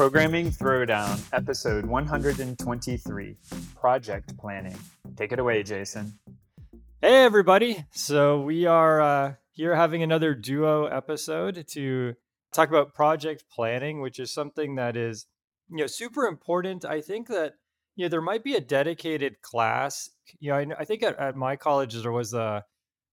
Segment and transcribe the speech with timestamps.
[0.00, 3.36] Programming Throwdown, episode 123
[3.78, 4.78] Project Planning.
[5.14, 6.18] Take it away, Jason.
[7.02, 7.84] Hey, everybody.
[7.90, 12.14] So, we are uh, here having another duo episode to
[12.50, 15.26] talk about project planning, which is something that is
[15.70, 16.84] you know super important.
[16.84, 17.54] I think that
[17.96, 20.10] you know there might be a dedicated class.
[20.38, 22.64] You know, I, I think at, at my college there was a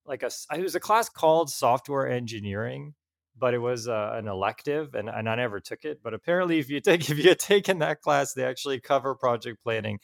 [0.06, 2.94] like a it was a class called software engineering
[3.40, 6.02] but it was uh, an elective and, and I never took it.
[6.04, 9.64] But apparently, if you take if you had taken that class, they actually cover project
[9.64, 10.00] planning.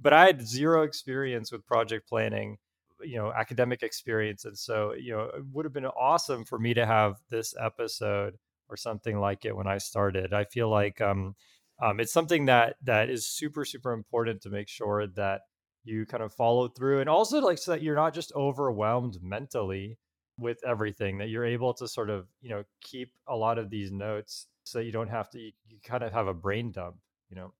[0.00, 2.56] But I had zero experience with project planning,
[3.02, 6.74] you know, academic experience, and so you know, it would have been awesome for me
[6.74, 8.36] to have this episode
[8.68, 10.32] or something like it when I started.
[10.32, 11.34] I feel like um,
[11.82, 15.42] um, it's something that that is super super important to make sure that
[15.84, 19.98] you kind of follow through, and also like so that you're not just overwhelmed mentally
[20.38, 23.92] with everything that you're able to sort of you know keep a lot of these
[23.92, 26.96] notes so you don't have to you, you kind of have a brain dump
[27.30, 27.52] you know?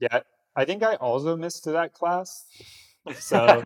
[0.00, 0.20] Yeah
[0.54, 2.44] i think i also missed to that class
[3.18, 3.62] so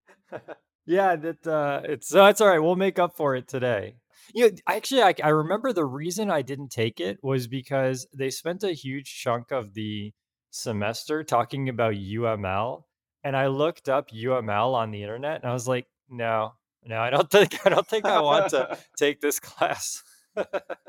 [0.86, 3.96] yeah that uh it's so it's all right we'll make up for it today
[4.34, 8.30] you know actually I, I remember the reason i didn't take it was because they
[8.30, 10.12] spent a huge chunk of the
[10.50, 12.84] semester talking about uml
[13.24, 16.52] and i looked up uml on the internet and i was like no
[16.86, 20.02] no, I don't think I don't think I want to take this class.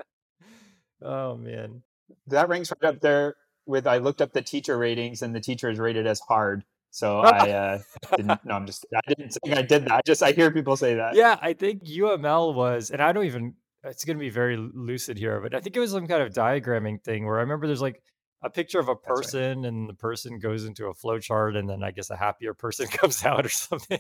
[1.01, 1.83] oh man.
[2.27, 3.35] That ranks right up there
[3.65, 6.63] with I looked up the teacher ratings and the teacher is rated as hard.
[6.91, 7.79] So I uh,
[8.15, 8.45] didn't.
[8.45, 8.85] No, I'm just.
[8.95, 9.91] I didn't think I did that.
[9.91, 11.15] I just I hear people say that.
[11.15, 13.55] Yeah, I think UML was, and I don't even.
[13.83, 16.33] It's going to be very lucid here, but I think it was some kind of
[16.33, 18.01] diagramming thing where I remember there's like
[18.43, 19.67] a picture of a person, right.
[19.67, 22.87] and the person goes into a flow chart, and then I guess a happier person
[22.91, 23.99] comes out or something.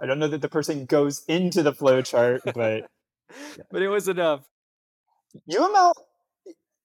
[0.00, 2.90] I don't know that the person goes into the flowchart, but
[3.70, 4.48] but it was enough.
[5.48, 5.92] UML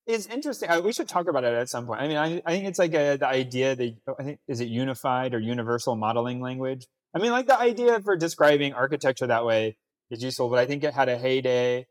[0.08, 0.70] is interesting.
[0.84, 2.02] we should talk about it at some point.
[2.02, 4.68] I mean, I, I think it's like a, the idea that I think is it
[4.68, 6.86] unified or universal modeling language.
[7.16, 9.78] I mean, like the idea for describing architecture that way
[10.12, 11.88] is useful, but I think it had a heyday,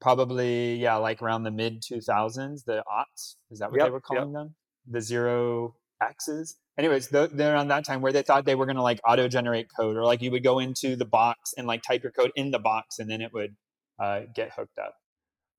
[0.00, 2.64] probably yeah, like around the mid two thousands.
[2.64, 4.34] The aughts is that what yep, they were calling yep.
[4.34, 4.54] them?
[4.88, 8.82] The zero X's anyways, they're around that time where they thought they were going to
[8.82, 12.02] like auto generate code or like you would go into the box and like type
[12.02, 13.56] your code in the box and then it would
[13.98, 14.94] uh, get hooked up.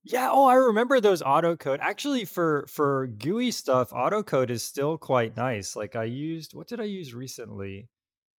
[0.04, 1.80] Yeah, oh, I remember those autocode.
[1.82, 5.76] Actually, for for GUI stuff, autocode is still quite nice.
[5.76, 7.90] Like I used, what did I use recently?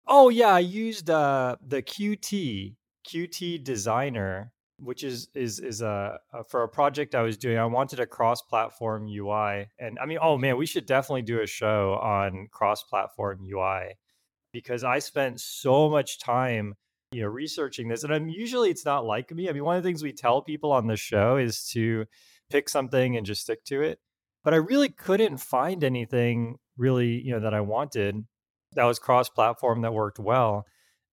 [0.07, 2.75] Oh yeah, I used uh the Qt
[3.07, 7.59] Qt Designer which is is is a, a, for a project I was doing.
[7.59, 11.47] I wanted a cross-platform UI, and I mean, oh man, we should definitely do a
[11.47, 13.97] show on cross-platform UI
[14.53, 16.75] because I spent so much time,
[17.13, 18.05] you know, researching this.
[18.05, 19.49] And I'm usually it's not like me.
[19.49, 22.05] I mean, one of the things we tell people on the show is to
[22.51, 23.99] pick something and just stick to it.
[24.45, 28.25] But I really couldn't find anything really, you know, that I wanted
[28.75, 30.67] that was cross-platform that worked well,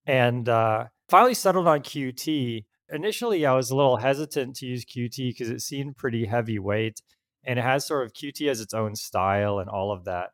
[0.06, 5.18] and uh, finally settled on Qt initially I was a little hesitant to use Qt
[5.18, 7.02] because it seemed pretty heavyweight
[7.44, 10.30] and it has sort of Qt as its own style and all of that.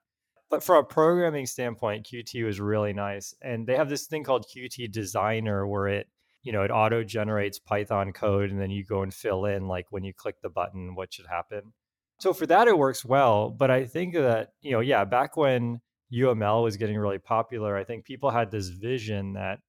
[0.51, 3.33] But from a programming standpoint, Qt was really nice.
[3.41, 6.07] And they have this thing called Qt Designer where it,
[6.43, 9.85] you know, it auto generates Python code and then you go and fill in like
[9.91, 11.71] when you click the button what should happen.
[12.19, 15.79] So for that it works well, but I think that, you know, yeah, back when
[16.13, 19.59] UML was getting really popular, I think people had this vision that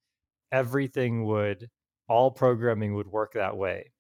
[0.50, 1.70] everything would
[2.08, 3.92] all programming would work that way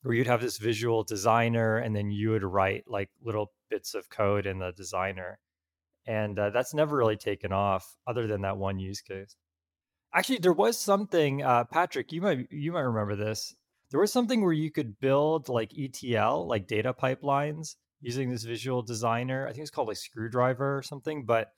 [0.00, 4.08] where you'd have this visual designer and then you would write like little bits of
[4.08, 5.38] code in the designer
[6.06, 9.36] and uh, that's never really taken off other than that one use case.
[10.14, 13.54] Actually there was something uh, patrick you might you might remember this.
[13.90, 18.82] There was something where you could build like etl like data pipelines using this visual
[18.82, 19.46] designer.
[19.46, 21.48] I think it's called like screwdriver or something but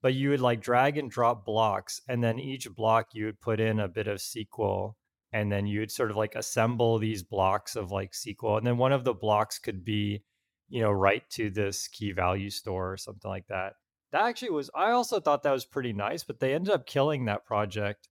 [0.00, 3.60] but you would like drag and drop blocks and then each block you would put
[3.60, 4.94] in a bit of sql
[5.32, 8.92] and then you'd sort of like assemble these blocks of like SQL, and then one
[8.92, 10.22] of the blocks could be,
[10.68, 13.74] you know, write to this key value store or something like that.
[14.12, 14.70] That actually was.
[14.74, 18.08] I also thought that was pretty nice, but they ended up killing that project.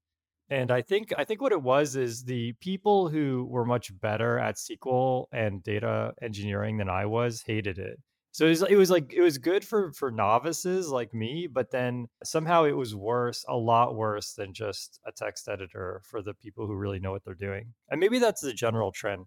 [0.50, 4.40] And I think I think what it was is the people who were much better
[4.40, 8.00] at SQL and data engineering than I was hated it.
[8.32, 11.72] So it was, it was like it was good for for novices like me, but
[11.72, 16.36] then somehow it was worse, a lot worse than just a text editor for the
[16.36, 17.74] people who really know what they're doing.
[17.90, 19.26] And maybe that's the general trend.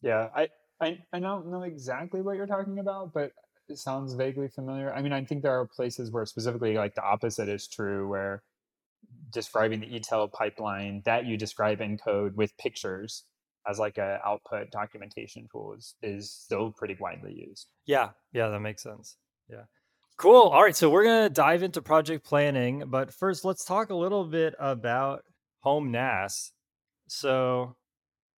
[0.00, 0.48] Yeah, I
[0.80, 3.32] I, I don't know exactly what you're talking about, but
[3.78, 4.92] sounds vaguely familiar.
[4.92, 8.42] I mean, I think there are places where specifically like the opposite is true, where
[9.32, 13.24] describing the ETL pipeline that you describe in code with pictures
[13.68, 17.70] as like a output documentation tool is, is still pretty widely used.
[17.86, 19.16] Yeah, yeah, that makes sense.
[19.48, 19.64] Yeah.
[20.16, 20.48] Cool.
[20.48, 23.94] All right, so we're going to dive into project planning, but first let's talk a
[23.94, 25.22] little bit about
[25.60, 26.52] home NAS.
[27.08, 27.76] So,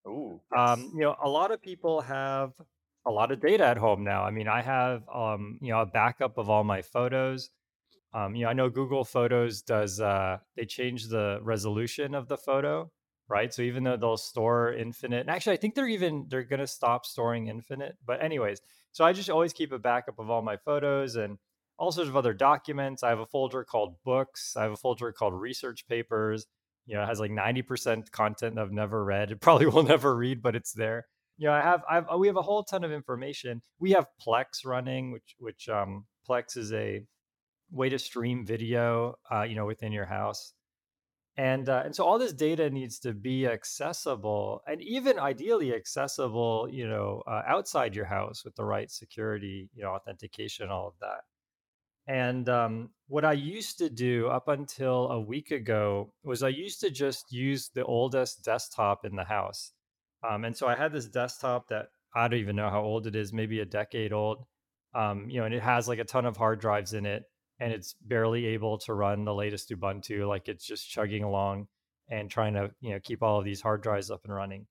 [0.08, 2.52] Ooh, um, you know, a lot of people have
[3.06, 4.24] a lot of data at home now.
[4.24, 7.50] I mean, I have um, you know, a backup of all my photos.
[8.14, 12.38] Um, you know, I know Google Photos does uh they change the resolution of the
[12.38, 12.92] photo,
[13.30, 13.54] right?
[13.54, 17.06] So even though they'll store infinite, and actually I think they're even they're gonna stop
[17.06, 17.98] storing infinite.
[18.06, 18.62] But anyways,
[18.92, 21.38] so I just always keep a backup of all my photos and
[21.78, 23.02] all sorts of other documents.
[23.02, 24.56] I have a folder called books.
[24.56, 26.46] I have a folder called research papers.
[26.86, 29.32] You know, it has like 90% content I've never read.
[29.32, 31.08] It probably will never read, but it's there.
[31.42, 33.64] You know, I have I've we have a whole ton of information.
[33.80, 37.04] We have Plex running, which which um Plex is a
[37.72, 40.54] way to stream video, uh, you know, within your house.
[41.38, 46.68] And uh, and so all this data needs to be accessible, and even ideally accessible,
[46.72, 50.94] you know, uh, outside your house with the right security, you know, authentication, all of
[51.02, 51.22] that.
[52.06, 56.82] And um, what I used to do up until a week ago was I used
[56.82, 59.74] to just use the oldest desktop in the house.
[60.28, 63.16] Um, and so I had this desktop that I don't even know how old it
[63.16, 64.46] is, maybe a decade old.
[64.94, 67.24] Um, you know, and it has like a ton of hard drives in it,
[67.60, 70.28] and it's barely able to run the latest Ubuntu.
[70.28, 71.68] Like it's just chugging along
[72.10, 74.68] and trying to you know keep all of these hard drives up and running.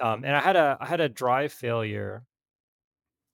[0.00, 2.24] Um, and I had a I had a drive failure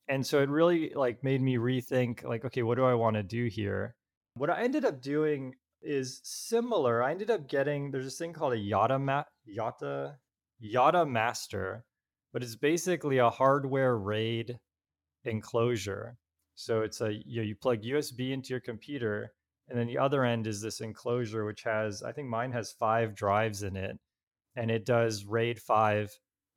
[0.08, 3.22] and so it really like made me rethink like okay what do i want to
[3.22, 3.94] do here
[4.34, 8.52] what i ended up doing is similar i ended up getting there's this thing called
[8.52, 10.14] a yata ma- yata
[10.62, 11.82] Yottamaster
[12.32, 14.58] but it's basically a hardware raid
[15.24, 16.16] enclosure
[16.56, 19.32] so it's a you, know, you plug usb into your computer
[19.68, 23.14] and then the other end is this enclosure which has i think mine has five
[23.14, 23.98] drives in it
[24.56, 26.10] and it does raid 5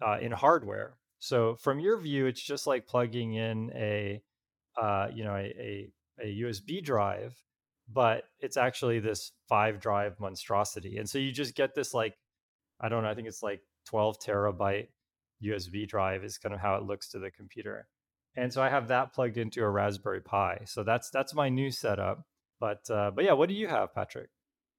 [0.06, 4.22] uh, in hardware so from your view, it's just like plugging in a,
[4.80, 5.92] uh, you know, a, a,
[6.22, 7.36] a USB drive,
[7.92, 10.98] but it's actually this five drive monstrosity.
[10.98, 12.16] And so you just get this like,
[12.80, 14.88] I don't know, I think it's like 12 terabyte
[15.44, 17.88] USB drive is kind of how it looks to the computer.
[18.36, 20.62] And so I have that plugged into a Raspberry Pi.
[20.66, 22.24] So that's that's my new setup.
[22.60, 24.30] But uh, but yeah, what do you have, Patrick?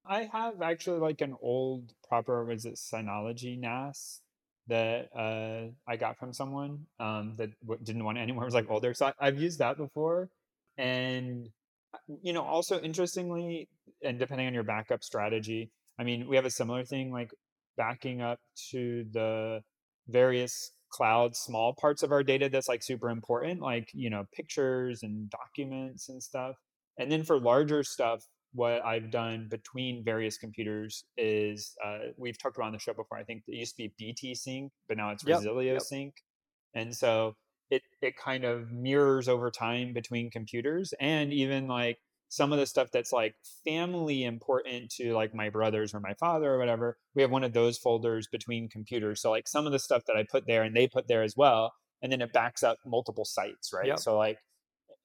[0.05, 4.21] I have actually like an old proper was it Synology NAS
[4.67, 8.17] that uh, I got from someone um, that w- didn't want.
[8.17, 10.29] It was like older, so I, I've used that before.
[10.77, 11.49] And
[11.93, 13.67] uh, you know, also interestingly,
[14.03, 17.31] and depending on your backup strategy, I mean, we have a similar thing like
[17.79, 18.39] backing up
[18.71, 19.61] to the
[20.09, 25.01] various cloud small parts of our data that's like super important, like you know, pictures
[25.01, 26.55] and documents and stuff.
[26.99, 32.57] And then for larger stuff, what I've done between various computers is uh, we've talked
[32.57, 33.17] about on the show before.
[33.17, 35.37] I think it used to be BT Sync, but now it's Yep.
[35.37, 35.81] Resilio Yep.
[35.81, 36.13] Sync,
[36.73, 37.35] and so
[37.69, 41.99] it it kind of mirrors over time between computers, and even like
[42.29, 43.35] some of the stuff that's like
[43.65, 46.97] family important to like my brothers or my father or whatever.
[47.15, 49.21] We have one of those folders between computers.
[49.21, 51.35] So like some of the stuff that I put there and they put there as
[51.35, 53.87] well, and then it backs up multiple sites, right?
[53.87, 53.99] Yep.
[53.99, 54.37] So like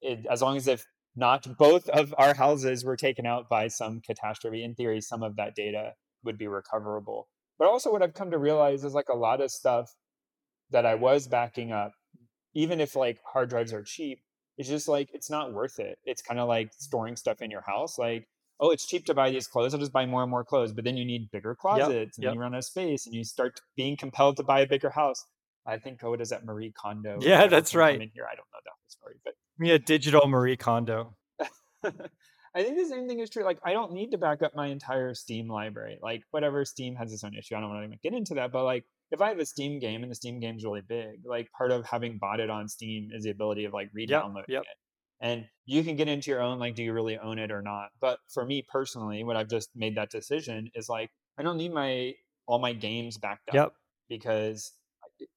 [0.01, 0.85] it, as long as if
[1.15, 4.63] not both of our houses were taken out by some catastrophe.
[4.63, 7.29] In theory, some of that data would be recoverable.
[7.57, 9.89] But also, what I've come to realize is like a lot of stuff
[10.71, 11.93] that I was backing up,
[12.53, 14.19] even if like hard drives are cheap,
[14.57, 15.97] it's just like it's not worth it.
[16.05, 17.97] It's kind of like storing stuff in your house.
[17.97, 18.27] Like,
[18.59, 19.73] oh, it's cheap to buy these clothes.
[19.73, 20.71] I'll just buy more and more clothes.
[20.71, 21.59] But then you need bigger Yep.
[21.59, 22.33] closets and Yep.
[22.33, 25.25] you run out of space and you start being compelled to buy a bigger house.
[25.65, 27.99] I think, oh, what is that Marie Kondo or Yeah, that's right.
[27.99, 28.25] in here?
[28.31, 31.15] I don't know the whole story, but Yeah, digital Marie Kondo.
[31.83, 33.43] I think the same thing is true.
[33.43, 35.97] Like, I don't need to back up my entire Steam library.
[36.01, 37.55] Like, whatever Steam has its own issue.
[37.55, 38.51] I don't want to even get into that.
[38.51, 41.49] But like, if I have a Steam game and the Steam game's really big, like
[41.51, 43.93] part of having bought it on Steam is the ability of like Yep.
[43.93, 44.61] re-downloading Yep.
[44.63, 44.77] it.
[45.21, 47.89] And you can get into your own like, do you really own it or not?
[48.01, 51.73] But for me personally, what I've just made that decision is like, I don't need
[51.73, 52.13] my
[52.47, 53.73] all my games backed up Yep.
[54.09, 54.73] because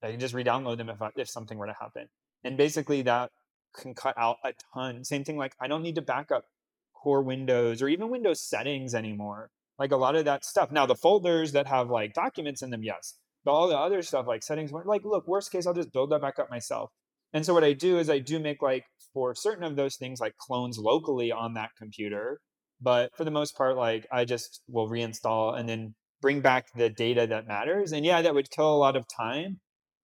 [0.03, 2.07] I I can just re-download them if I, if something were to happen.
[2.43, 3.31] And basically that
[3.75, 5.03] can cut out a ton.
[5.05, 6.45] Same thing like I don't need to back up
[6.93, 9.51] core Windows or even Windows settings anymore.
[9.77, 10.71] Like a lot of that stuff.
[10.71, 13.15] Now the folders that have like documents in them, yes.
[13.49, 16.21] But all the other stuff like settings, like look, worst case, I'll just build that
[16.21, 16.91] back up myself.
[17.33, 20.19] And so what I do is I do make like for certain of those things
[20.19, 22.41] like clones locally on that computer.
[22.79, 26.91] But for the most part, like I just will reinstall and then bring back the
[26.91, 27.91] data that matters.
[27.91, 29.61] And yeah, that would kill a lot of time,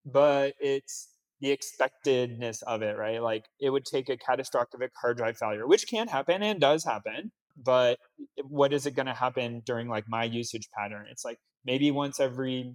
[0.08, 1.10] but it's
[1.40, 3.22] the expectedness of it, right?
[3.22, 7.32] Like it would take a catastrophic hard drive failure, which can happen and does happen.
[7.56, 8.00] But
[8.44, 11.06] what is it going to happen during like my usage pattern?
[11.12, 12.74] It's like maybe once every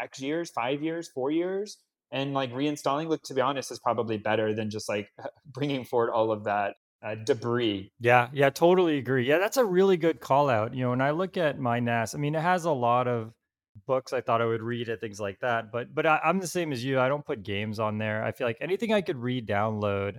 [0.00, 1.78] X years, five years, four years.
[2.12, 5.08] And like reinstalling, look, to be honest, is probably better than just like
[5.46, 7.92] bringing forward all of that uh, debris.
[8.00, 9.26] Yeah, yeah, totally agree.
[9.26, 10.74] Yeah, that's a really good call out.
[10.74, 13.32] You know, when I look at my NAS, I mean, it has a lot of
[13.86, 15.70] books I thought I would read and things like that.
[15.72, 17.00] But but I, I'm the same as you.
[17.00, 18.24] I don't put games on there.
[18.24, 20.16] I feel like anything I could re-download,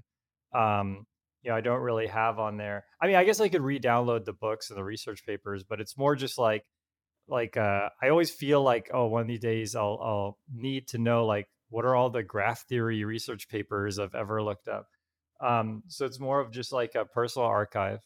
[0.54, 1.06] um,
[1.42, 2.86] you know, I don't really have on there.
[3.02, 5.98] I mean, I guess I could re-download the books and the research papers, but it's
[5.98, 6.64] more just like
[7.28, 10.98] like uh I always feel like oh one of these days I'll I'll need to
[10.98, 14.88] know like what are all the graph theory research papers I've ever looked up.
[15.42, 18.00] Um, so it's more of just like a personal archive.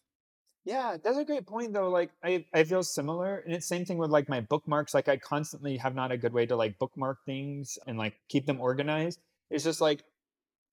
[0.63, 1.89] Yeah, that's a great point though.
[1.89, 3.37] Like I, I feel similar.
[3.37, 4.93] And it's same thing with like my bookmarks.
[4.93, 8.45] Like I constantly have not a good way to like bookmark things and like keep
[8.45, 9.19] them organized.
[9.49, 10.03] It's just like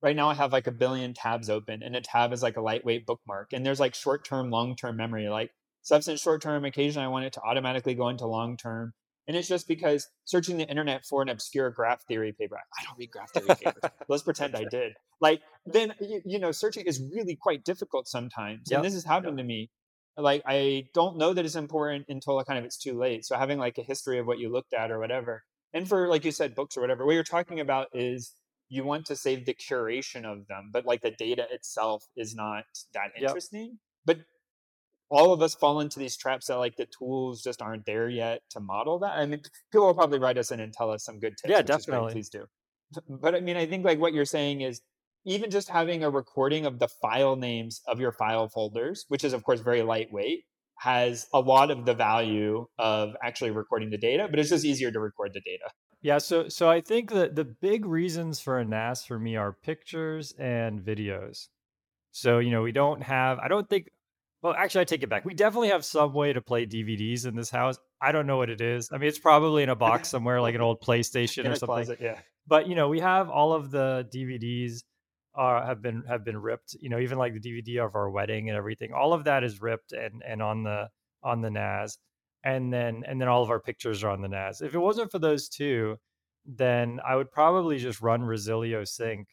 [0.03, 2.63] right now I have like a billion tabs open and a tab is like a
[2.63, 3.53] lightweight bookmark.
[3.53, 5.29] And there's like short term, long term memory.
[5.29, 5.53] Like
[5.83, 8.93] substance short term, occasionally I want it to automatically go into long term.
[9.27, 12.99] And it's just because searching the internet for an obscure graph theory paper, I don't
[12.99, 13.83] read graph theory papers.
[14.09, 14.95] Let's pretend I did.
[15.21, 18.71] Like, then, you, you, know, searching is really quite difficult sometimes.
[18.71, 18.79] Yep.
[18.79, 19.45] And this has happened yep.
[19.45, 19.71] to me.
[20.17, 23.27] Like, I don't know that it's important until kind of it's too late.
[23.27, 25.43] So having like a history of what you looked at or whatever.
[25.75, 28.33] And for, like you said, books or whatever, what you're talking about is
[28.71, 32.65] you want to save the curation of them, but like the data itself is not
[32.95, 33.61] that interesting.
[33.61, 33.73] Yep.
[34.07, 34.19] But
[35.11, 38.43] all of us fall into these traps that like the tools just aren't there yet
[38.51, 39.13] to model that.
[39.13, 39.41] I mean,
[39.73, 41.51] people will probably write us in and tell us some good tips.
[41.51, 42.13] Yeah, definitely.
[42.13, 42.45] Please do.
[43.09, 44.81] But I mean, I think like what you're saying is
[45.25, 49.33] even just having a recording of the file names of your file folders, which is
[49.33, 50.45] of course very lightweight,
[50.79, 54.91] has a lot of the value of actually recording the data, but it's just easier
[54.91, 55.71] to record the data.
[56.01, 59.53] Yeah, so so I think that the big reasons for a NAS for me are
[59.53, 61.49] pictures and videos.
[62.13, 63.89] So, you know, we don't have I don't think
[64.43, 65.25] well, actually, I take it back.
[65.25, 67.77] We definitely have some way to play DVDs in this house.
[68.01, 68.91] I don't know what it is.
[68.93, 71.67] I mean, it's probably in a box somewhere, like an old PlayStation or something.
[71.67, 72.19] Closet, yeah.
[72.47, 74.85] But you know, we have all of the DVDs
[75.37, 76.77] uh, have been have been ripped.
[76.81, 78.93] You know, even like the DVD of our wedding and everything.
[78.93, 80.89] All of that is ripped and and on the
[81.23, 81.99] on the NAS,
[82.45, 84.61] and then and then all of our pictures are on the NAS.
[84.61, 85.97] If it wasn't for those two,
[86.47, 89.27] then I would probably just run Resilio Sync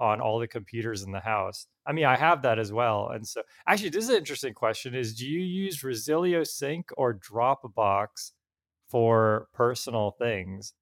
[0.00, 1.66] on all the computers in the house.
[1.86, 3.10] I mean, I have that as well.
[3.12, 7.14] And so actually this is an interesting question is do you use Resilio Sync or
[7.14, 8.32] Dropbox
[8.88, 10.72] for personal things?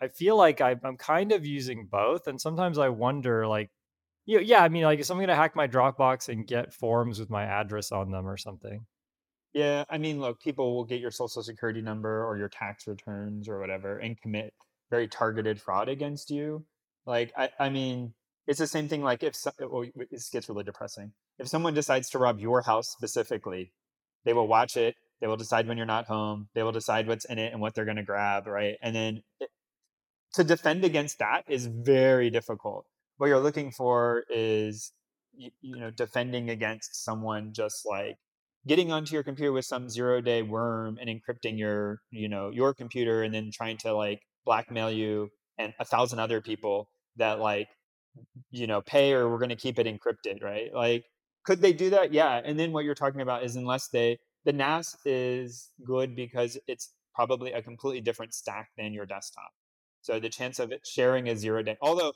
[0.00, 2.28] I feel like I, am kind of using both.
[2.28, 3.70] And sometimes I wonder like,
[4.26, 6.74] you know, yeah, I mean, like, is someone going to hack my Dropbox and get
[6.74, 8.84] forms with my address on them or something?
[9.54, 13.48] Yeah, I mean, look, people will get your social security number or your tax returns
[13.48, 14.52] or whatever and commit
[14.90, 16.64] very targeted fraud against you.
[17.06, 18.12] Like, I, I mean,
[18.48, 21.12] it's the same thing like if so, uh, well, this gets really depressing.
[21.38, 23.72] If someone decides to rob your house specifically
[24.24, 27.26] they will watch it they will decide when you're not home they will decide what's
[27.26, 28.76] in it and what they're going to grab right?
[28.82, 29.50] And then it,
[30.34, 32.86] to defend against that is very difficult.
[33.16, 34.92] What you're looking for is
[35.36, 38.16] you, you know defending against someone just like
[38.66, 42.74] getting onto your computer with some zero day worm and encrypting your you know your
[42.74, 45.28] computer and then trying to like blackmail you
[45.58, 47.68] and a thousand other people that like
[48.50, 50.72] you know, pay or we're going to keep it encrypted, right?
[50.74, 51.04] Like,
[51.44, 52.12] could they do that?
[52.12, 52.40] Yeah.
[52.44, 56.92] And then what you're talking about is unless they, the NAS is good because it's
[57.14, 59.50] probably a completely different stack than your desktop.
[60.02, 62.12] So the chance of it sharing a zero day, although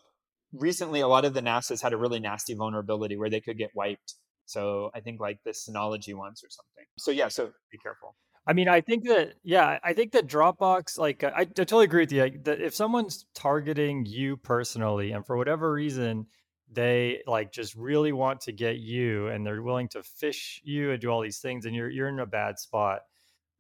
[0.53, 3.71] recently a lot of the NASs had a really nasty vulnerability where they could get
[3.75, 4.15] wiped.
[4.47, 6.85] So I think like the Synology ones or something.
[6.99, 8.15] So yeah, so be careful.
[8.47, 12.03] I mean, I think that yeah, I think that Dropbox, like, I, I totally agree
[12.03, 12.39] with you.
[12.43, 16.27] That if someone's targeting you personally, and for whatever reason
[16.73, 21.01] they like just really want to get you, and they're willing to fish you and
[21.01, 23.03] do all these things, and you're you're in a bad spot.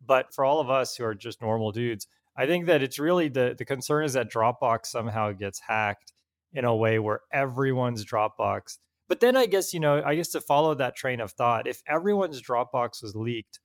[0.05, 3.29] But for all of us who are just normal dudes, I think that it's really
[3.29, 6.13] the the concern is that Dropbox somehow gets hacked
[6.53, 8.79] in a way where everyone's Dropbox.
[9.09, 11.83] But then I guess you know, I guess to follow that train of thought, if
[11.87, 13.61] everyone's Dropbox was leaked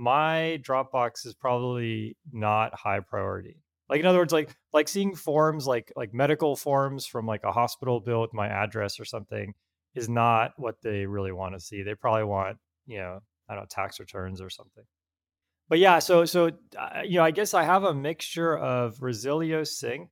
[0.00, 3.62] my Dropbox is probably not high priority.
[3.90, 7.52] Like in other words, like like seeing forms like like medical forms from like a
[7.52, 9.52] hospital bill with my address or something
[9.94, 11.82] is not what they really want to see.
[11.82, 14.84] They probably want you know I don't know tax returns or something.
[15.68, 19.64] But yeah, so so uh, you know I guess I have a mixture of Resilio
[19.64, 20.08] Sync,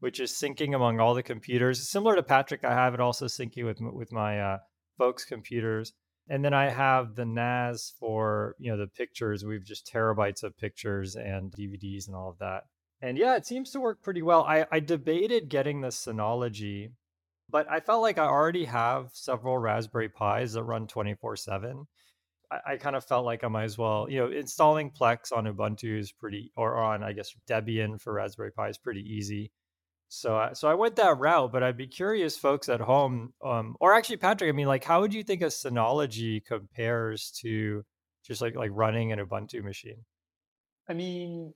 [0.00, 2.64] which is syncing among all the computers, similar to Patrick.
[2.64, 4.58] I have it also syncing with with my uh,
[4.98, 5.92] folks' computers
[6.30, 9.44] and then I have the NAS for you know the pictures.
[9.44, 12.64] We've just terabytes of pictures and DVDs and all of that.
[13.02, 14.44] And yeah, it seems to work pretty well.
[14.44, 16.92] I, I debated getting the Synology
[17.50, 21.86] But I felt like I already have several Raspberry Pis that run 24 7.
[22.52, 25.46] I, I kind of felt like I might as well, you know, installing Plex on
[25.46, 29.50] Ubuntu is pretty, or on, I guess, Debian for Raspberry Pi is pretty easy.
[30.12, 33.76] So, I, so I went that route, but I'd be curious, folks at home, um,
[33.80, 34.48] or actually, Patrick.
[34.48, 37.84] I mean, like, how would you think a Synology compares to
[38.24, 40.04] just like like running an Ubuntu machine?
[40.88, 41.54] I mean,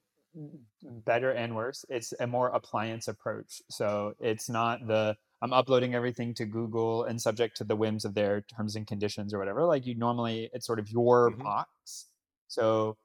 [0.82, 1.84] better and worse.
[1.88, 3.62] It's a more appliance approach.
[3.70, 8.14] So it's not the I'm uploading everything to Google and subject to the whims of
[8.14, 9.64] their terms and conditions or whatever.
[9.64, 12.08] Like you normally, it's sort of your hmm box.
[12.48, 12.96] So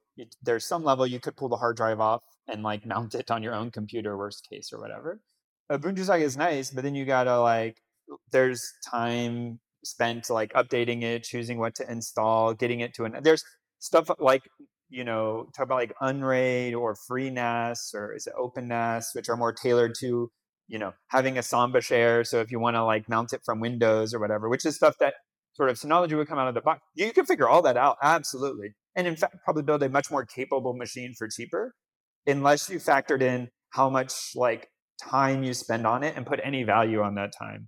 [0.41, 3.43] there's some level you could pull the hard drive off and like mount it on
[3.43, 5.21] your own computer, worst case or whatever.
[5.71, 7.77] Ubuntu is nice, but then you gotta like,
[8.31, 13.17] there's time spent like updating it, choosing what to install, getting it to an.
[13.21, 13.43] There's
[13.79, 14.43] stuff like
[14.89, 19.53] you know, talk about like Unraid or FreeNAS or is it OpenNAS, which are more
[19.53, 20.31] tailored to,
[20.67, 22.23] you know, having a Samba share.
[22.23, 24.95] So if you want to like mount it from Windows or whatever, which is stuff
[24.99, 25.13] that
[25.53, 26.81] sort of Synology would come out of the box.
[26.95, 28.73] You can figure all that out, absolutely.
[28.95, 31.75] And in fact, probably build a much more capable machine for cheaper,
[32.25, 36.63] unless you factored in how much like time you spend on it and put any
[36.63, 37.67] value on that time.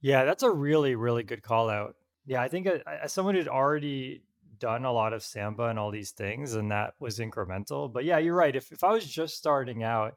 [0.00, 1.94] Yeah, that's a really, really good call out.
[2.26, 4.22] Yeah, I think uh, as someone who'd already
[4.58, 7.92] done a lot of Samba and all these things, and that was incremental.
[7.92, 8.54] But yeah, you're right.
[8.54, 10.14] If if I was just starting out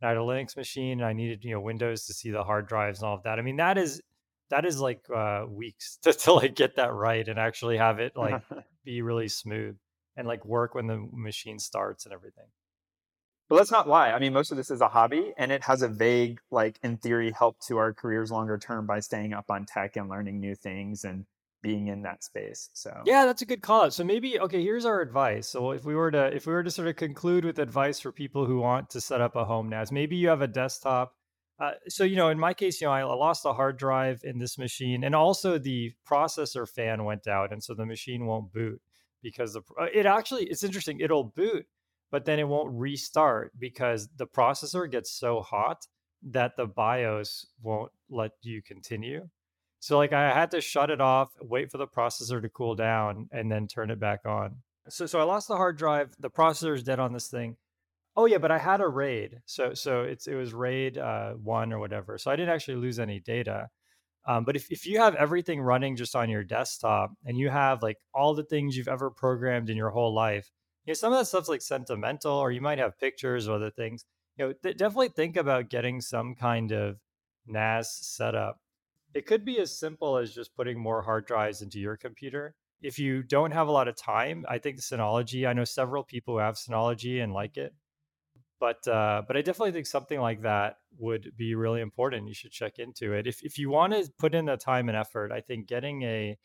[0.00, 2.44] and I had a Linux machine and I needed, you know, Windows to see the
[2.44, 4.00] hard drives and all of that, I mean, that is
[4.50, 8.16] that is like uh, weeks to to like get that right and actually have it
[8.16, 8.42] like
[8.84, 9.76] be really smooth
[10.16, 12.46] and like work when the machine starts and everything.
[13.48, 14.10] But let's not lie.
[14.10, 16.96] I mean, most of this is a hobby and it has a vague, like, in
[16.96, 20.54] theory, help to our careers longer term by staying up on tech and learning new
[20.54, 21.26] things and
[21.62, 22.70] being in that space.
[22.74, 23.90] So, Yeah, that's a good call.
[23.90, 25.48] So maybe okay, here's our advice.
[25.48, 28.12] So if we were to if we were to sort of conclude with advice for
[28.12, 31.14] people who want to set up a home NAS, maybe you have a desktop.
[31.58, 34.38] Uh, so you know, in my case, you know, I lost a hard drive in
[34.38, 38.80] this machine, and also the processor fan went out, and so the machine won't boot
[39.22, 41.00] because the uh, it actually it's interesting.
[41.00, 41.66] It'll boot,
[42.14, 45.84] but then it won't restart because the processor gets so hot
[46.22, 49.28] that the BIOS won't let you continue.
[49.80, 53.28] So like I had to shut it off, wait for the processor to cool down,
[53.32, 54.58] and then turn it back on.
[54.88, 56.14] So so I lost the hard drive.
[56.20, 57.56] The processor is dead on this thing.
[58.14, 59.40] Oh yeah, but I had a RAID.
[59.44, 62.16] So so it's it was RAID uh, one or whatever.
[62.16, 63.70] So I didn't actually lose any data.
[64.24, 67.82] Um, but if, if you have everything running just on your desktop and you have
[67.82, 70.52] like all the things you've ever programmed in your whole life,
[70.84, 73.70] you know, some of that stuff's like sentimental, or you might have pictures or other
[73.70, 74.04] things.
[74.36, 76.96] You know, th- definitely think about getting some kind of
[77.46, 78.58] NAS setup
[79.14, 82.56] it could be as simple as just putting more hard drives into your computer.
[82.82, 86.34] If you don't have a lot of time, I think Synology, I know several people
[86.34, 87.72] who have Synology and like it.
[88.60, 92.28] But uh, but I definitely think something like that would be really important.
[92.28, 93.26] You should check into it.
[93.26, 96.38] If if you want to put in the time and effort, I think getting a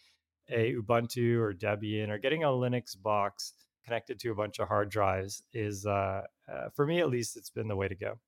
[0.50, 3.54] a Ubuntu or Debian or getting a Linux box
[3.90, 7.50] connected to a bunch of hard drives is uh, uh, for me at least it's
[7.50, 8.20] been the way to go.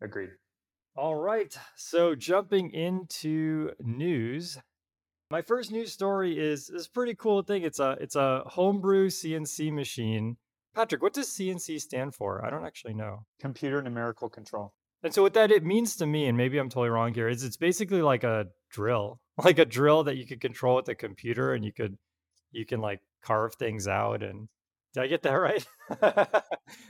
[0.00, 0.30] agreed.
[0.96, 1.54] All right.
[1.76, 4.58] So jumping into news,
[5.30, 7.62] my first news story is is a pretty cool thing.
[7.64, 10.38] It's a it's a homebrew CNC machine.
[10.74, 12.44] Patrick, what does CNC stand for?
[12.44, 13.26] I don't actually know.
[13.40, 14.72] Computer numerical control.
[15.02, 17.44] And so what that it means to me, and maybe I'm totally wrong here, is
[17.44, 21.52] it's basically like a drill, like a drill that you could control with the computer,
[21.52, 21.98] and you could
[22.52, 24.22] you can like carve things out.
[24.22, 24.48] And
[24.94, 25.66] did I get that right?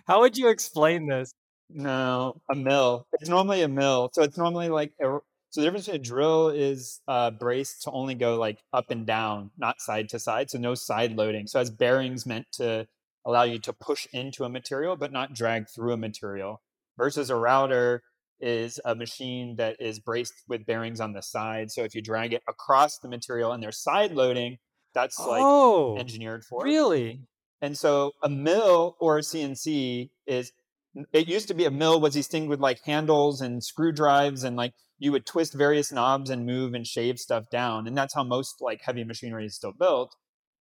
[0.06, 1.32] How would you explain this?
[1.70, 3.06] No, a mill.
[3.20, 4.10] It's normally a mill.
[4.12, 5.18] So it's normally like a,
[5.50, 9.06] so the difference between a drill is uh, braced to only go like up and
[9.06, 10.50] down, not side to side.
[10.50, 11.46] So no side loading.
[11.46, 12.86] So has bearings meant to
[13.24, 16.60] allow you to push into a material, but not drag through a material.
[16.98, 18.02] Versus a router
[18.40, 21.70] is a machine that is braced with bearings on the side.
[21.70, 24.58] So if you drag it across the material and there's side loading,
[24.94, 26.64] that's like Oh, engineered for.
[26.64, 27.20] really?
[27.62, 30.52] And so a mill or a CNC is
[31.12, 34.42] it used to be a mill was these things with like handles and screw drives
[34.42, 37.86] and like you would twist various knobs and move and shave stuff down.
[37.86, 40.16] And that's how most like heavy machinery is still built.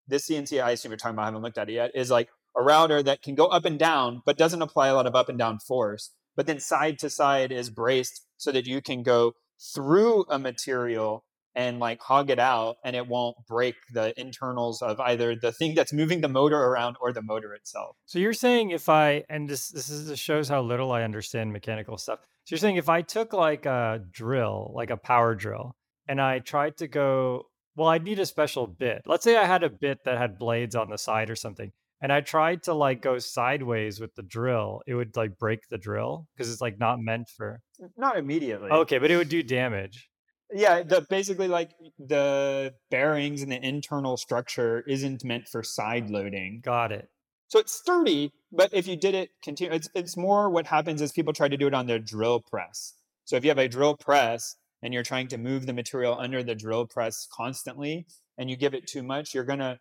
[0.07, 2.29] This CNC I assume you're talking about, I haven't looked at it yet, is like
[2.55, 5.29] a router that can go up and down, but doesn't apply a lot of up
[5.29, 6.12] and down force.
[6.36, 9.33] But then side to side is braced so that you can go
[9.73, 11.25] through a material
[11.57, 15.73] and like hog it out and it won't break the internals of either the thing
[15.73, 17.97] that's moving the motor around or the motor itself.
[18.05, 21.51] So you're saying if I and this this is this shows how little I understand
[21.51, 22.19] mechanical stuff.
[22.45, 25.75] So you're saying if I took like a drill, like a power drill,
[26.07, 29.01] and I tried to go, well, I'd need a special bit.
[29.05, 32.13] Let's say I had a bit that had blades on the side or something, and
[32.13, 36.27] I tried to like go sideways with the drill, it would like break the drill
[36.35, 37.61] because it's like not meant for.
[37.97, 38.69] Not immediately.
[38.69, 40.07] Okay, but it would do damage.
[40.53, 46.62] Yeah, the basically like the bearings and the internal structure isn't meant for side loading.
[46.63, 47.10] Got it.
[47.49, 51.12] So it's sturdy, but if you did it continue, it's it's more what happens is
[51.12, 52.93] people try to do it on their drill press.
[53.25, 56.43] So if you have a drill press and you're trying to move the material under
[56.43, 58.05] the drill press constantly
[58.38, 59.79] and you give it too much, you're gonna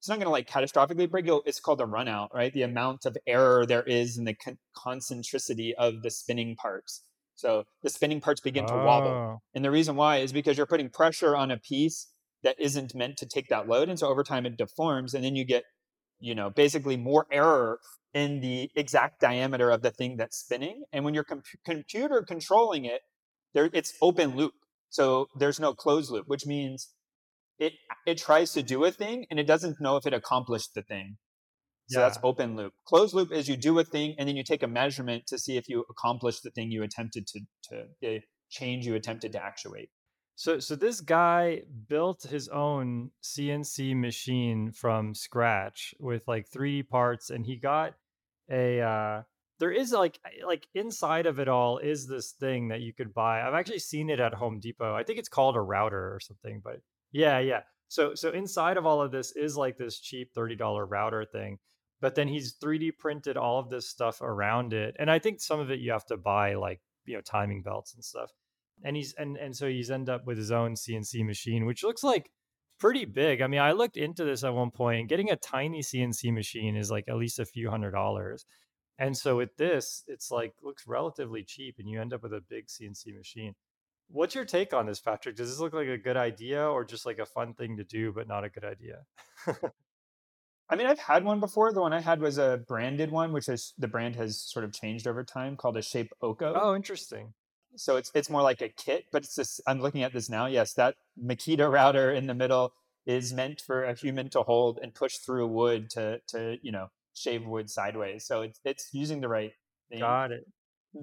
[0.00, 1.26] it's not gonna like catastrophically break.
[1.26, 2.52] You'll, it's called a run out, right?
[2.52, 7.02] The amount of error there is in the con- concentricity of the spinning parts.
[7.38, 9.10] So the spinning parts begin to wobble.
[9.10, 12.08] Oh, And the reason why is because you're putting pressure on a piece
[12.42, 13.88] that isn't meant to take that load.
[13.88, 15.62] And so over time it deforms and then you get,
[16.18, 17.78] you know, basically more error
[18.12, 20.82] in the exact diameter of the thing that's spinning.
[20.92, 23.02] And when you're com- computer controlling it,
[23.54, 24.54] there it's open loop.
[24.90, 26.92] So there's no closed loop, which means
[27.60, 27.74] it
[28.04, 31.18] it tries to do a thing and it doesn't know if it accomplished the thing.
[31.90, 32.74] So that's open loop.
[32.84, 35.56] Closed loop is you do a thing and then you take a measurement to see
[35.56, 38.20] if you accomplished the thing you attempted to to the
[38.50, 39.90] change you attempted to actuate.
[40.34, 47.30] So so this guy built his own CNC machine from scratch with like 3D parts
[47.30, 47.94] and he got
[48.50, 49.22] a uh
[49.58, 53.42] there is like like inside of it all is this thing that you could buy.
[53.42, 54.94] I've actually seen it at Home Depot.
[54.94, 56.80] I think it's called a router or something, but
[57.12, 57.62] yeah, yeah.
[57.88, 61.58] So so inside of all of this is like this cheap $30 router thing.
[62.00, 64.94] But then he's 3D printed all of this stuff around it.
[64.98, 67.94] And I think some of it you have to buy like, you know, timing belts
[67.94, 68.30] and stuff
[68.82, 72.04] and he's and and so he's end up with his own CNC machine, which looks
[72.04, 72.30] like
[72.78, 73.42] pretty big.
[73.42, 75.08] I mean, I looked into this at one point.
[75.08, 78.46] Getting a tiny CNC machine is like at least a few hundred dollars.
[78.98, 82.42] And so with this, it's like looks relatively cheap, and you end up with a
[82.48, 83.54] big CNC machine.
[84.10, 85.36] What's your take on this, Patrick?
[85.36, 88.12] Does this look like a good idea or just like a fun thing to do,
[88.12, 89.02] but not a good idea?
[90.70, 91.72] I mean, I've had one before.
[91.72, 94.72] The one I had was a branded one, which is the brand has sort of
[94.72, 96.52] changed over time, called a Shapeoko.
[96.54, 97.32] Oh, interesting.
[97.76, 100.46] So it's it's more like a kit, but it's just I'm looking at this now.
[100.46, 102.72] Yes, that Makita router in the middle
[103.06, 106.88] is meant for a human to hold and push through wood to to you know
[107.14, 108.26] shave wood sideways.
[108.26, 109.52] So it's it's using the right
[109.90, 110.00] thing.
[110.00, 110.44] Got it.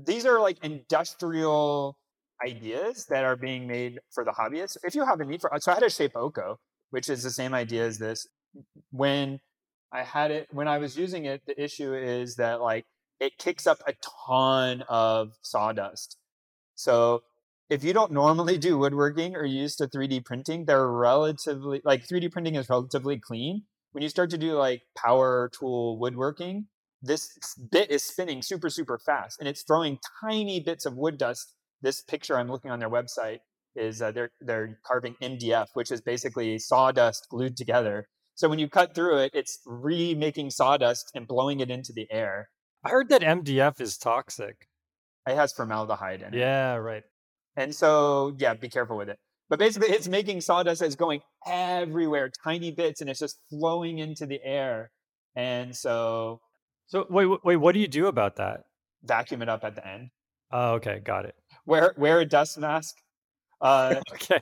[0.06, 1.98] These are like industrial
[2.46, 4.78] ideas that are being made for the hobbyists.
[4.84, 6.58] If you have a need for, so I had a Shapeoko,
[6.90, 8.28] which is the same idea as this.
[8.92, 9.40] When
[9.92, 12.86] I had it, when I was using it, the issue is that like
[13.20, 13.94] it kicks up a
[14.28, 16.18] ton of sawdust.
[16.76, 17.24] So
[17.70, 22.32] if you don't normally do woodworking or used to 3D printing, they're relatively like 3D
[22.32, 23.64] printing is relatively clean.
[23.94, 26.68] When you start to do like power tool woodworking,
[27.02, 27.38] this
[27.72, 31.54] bit is spinning super, super fast and it's throwing tiny bits of wood dust.
[31.82, 33.40] This picture I'm looking on their website
[33.76, 38.08] is uh, they're they're carving MDF, which is basically sawdust glued together.
[38.36, 42.50] So when you cut through it, it's remaking sawdust and blowing it into the air.
[42.84, 44.68] I heard that MDF is toxic.
[45.28, 46.38] It has formaldehyde in it.
[46.40, 47.04] Yeah, right.
[47.56, 49.18] And so, yeah, be careful with it.
[49.50, 54.26] But basically, it's making sawdust that's going everywhere, tiny bits, and it's just flowing into
[54.26, 54.92] the air.
[55.36, 56.42] And so,
[56.88, 58.62] So wait, wait, what do you do about that?
[59.04, 60.10] vacuum it up at the end.
[60.52, 61.36] Oh, okay, got it.
[61.66, 62.96] Wear wear a dust mask.
[63.62, 64.42] Uh, Okay.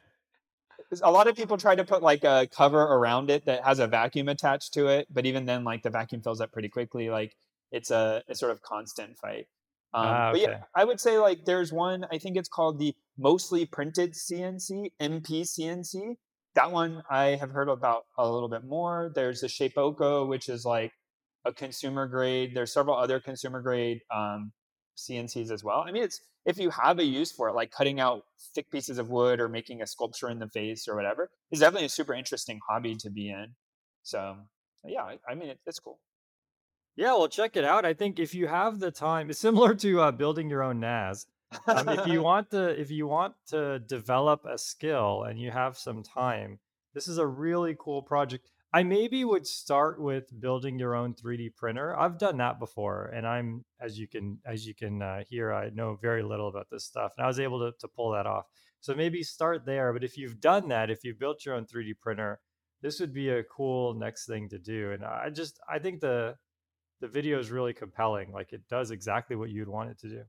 [1.01, 3.87] A lot of people try to put like a cover around it that has a
[3.87, 7.09] vacuum attached to it, but even then, like the vacuum fills up pretty quickly.
[7.09, 7.35] Like
[7.71, 9.47] it's a, a sort of constant fight.
[9.93, 10.61] Um, Ah, but yeah.
[10.75, 12.05] I would say like there's one.
[12.11, 16.15] I think it's called the mostly printed CNC MP CNC.
[16.55, 19.11] That one I have heard about a little bit more.
[19.13, 20.91] There's the Shapeoko, which is like
[21.45, 22.51] a consumer grade.
[22.55, 24.51] There's several other consumer grade um,
[24.97, 25.83] CNCs as well.
[25.85, 28.97] I mean, it's if you have a use for it, like cutting out thick pieces
[28.97, 32.13] of wood or making a sculpture in the face or whatever, it's definitely a super
[32.13, 33.47] interesting hobby to be in.
[34.03, 34.35] So
[34.85, 35.99] yeah, I, I mean, it, it's cool.
[36.95, 37.85] Yeah, well, check it out.
[37.85, 41.25] I think if you have the time, it's similar to uh, building your own NAS.
[41.67, 45.77] Um, if you want to, if you want to develop a skill and you have
[45.77, 46.59] some time,
[46.93, 48.47] this is a really cool project.
[48.75, 51.95] I maybe would start with building your own 3D printer.
[51.95, 55.69] I've done that before, and I'm, as you can, as you can uh, hear, I
[55.69, 58.45] know very little about this stuff, and I was able to to pull that off.
[58.81, 59.93] So maybe start there.
[59.93, 62.39] But if you've done that, if you've built your own 3D printer,
[62.81, 64.91] this would be a cool next thing to do.
[64.91, 66.35] And I just, I think the
[66.99, 68.31] the video is really compelling.
[68.31, 70.23] Like it does exactly what you'd want it to do.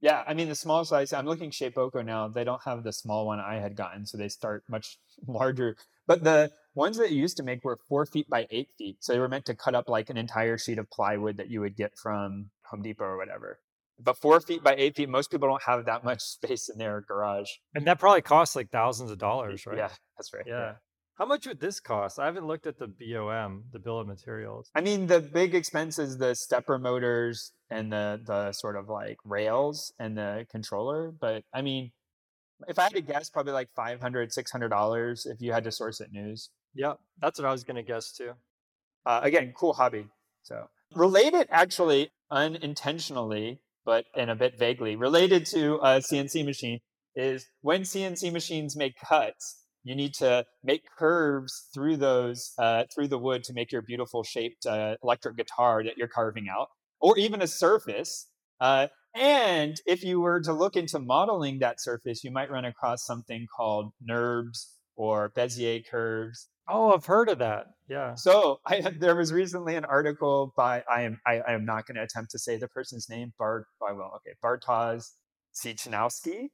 [0.00, 1.12] Yeah, I mean the small size.
[1.12, 2.28] I'm looking Shapeoko now.
[2.28, 5.76] They don't have the small one I had gotten, so they start much larger.
[6.06, 9.12] But the ones that you used to make were four feet by eight feet, so
[9.12, 11.76] they were meant to cut up like an entire sheet of plywood that you would
[11.76, 13.58] get from Home Depot or whatever.
[13.98, 17.00] But four feet by eight feet, most people don't have that much space in their
[17.00, 17.48] garage.
[17.74, 19.78] And that probably costs like thousands of dollars, right?
[19.78, 20.44] Yeah, that's right.
[20.46, 20.74] Yeah.
[21.18, 22.18] How much would this cost?
[22.18, 24.70] I haven't looked at the BOM, the bill of materials.
[24.74, 29.16] I mean, the big expense is the stepper motors and the the sort of like
[29.24, 31.10] rails and the controller.
[31.18, 31.92] But I mean,
[32.68, 36.12] if I had to guess, probably like 500 $600 if you had to source it
[36.12, 36.50] news.
[36.74, 38.32] Yep, that's what I was going to guess too.
[39.06, 40.06] Uh, again, cool hobby.
[40.42, 46.80] So related, actually, unintentionally, but in a bit vaguely related to a CNC machine
[47.14, 53.06] is when CNC machines make cuts, you need to make curves through those uh, through
[53.06, 56.66] the wood to make your beautiful shaped uh, electric guitar that you're carving out,
[57.00, 58.28] or even a surface.
[58.60, 63.06] Uh, and if you were to look into modeling that surface, you might run across
[63.06, 66.48] something called NURBS or Bezier curves.
[66.68, 67.66] Oh, I've heard of that.
[67.88, 68.16] Yeah.
[68.16, 71.94] So I, there was recently an article by I am I, I am not going
[71.94, 73.32] to attempt to say the person's name.
[73.38, 73.66] Bart.
[73.88, 74.10] I will.
[74.16, 75.12] Okay, Bartosz
[75.54, 76.48] Ciechanowski.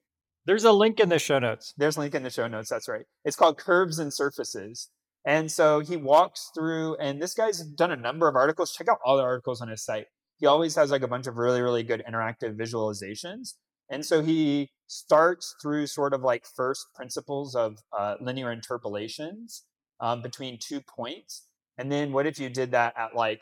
[0.44, 1.72] There's a link in the show notes.
[1.76, 2.68] There's a link in the show notes.
[2.68, 3.04] That's right.
[3.24, 4.90] It's called Curves and Surfaces.
[5.24, 8.72] And so he walks through, and this guy's done a number of articles.
[8.72, 10.06] Check out all the articles on his site.
[10.38, 13.54] He always has like a bunch of really, really good interactive visualizations.
[13.88, 19.64] And so he starts through sort of like first principles of uh, linear interpolations
[20.00, 21.46] um, between two points.
[21.78, 23.40] And then what if you did that at like,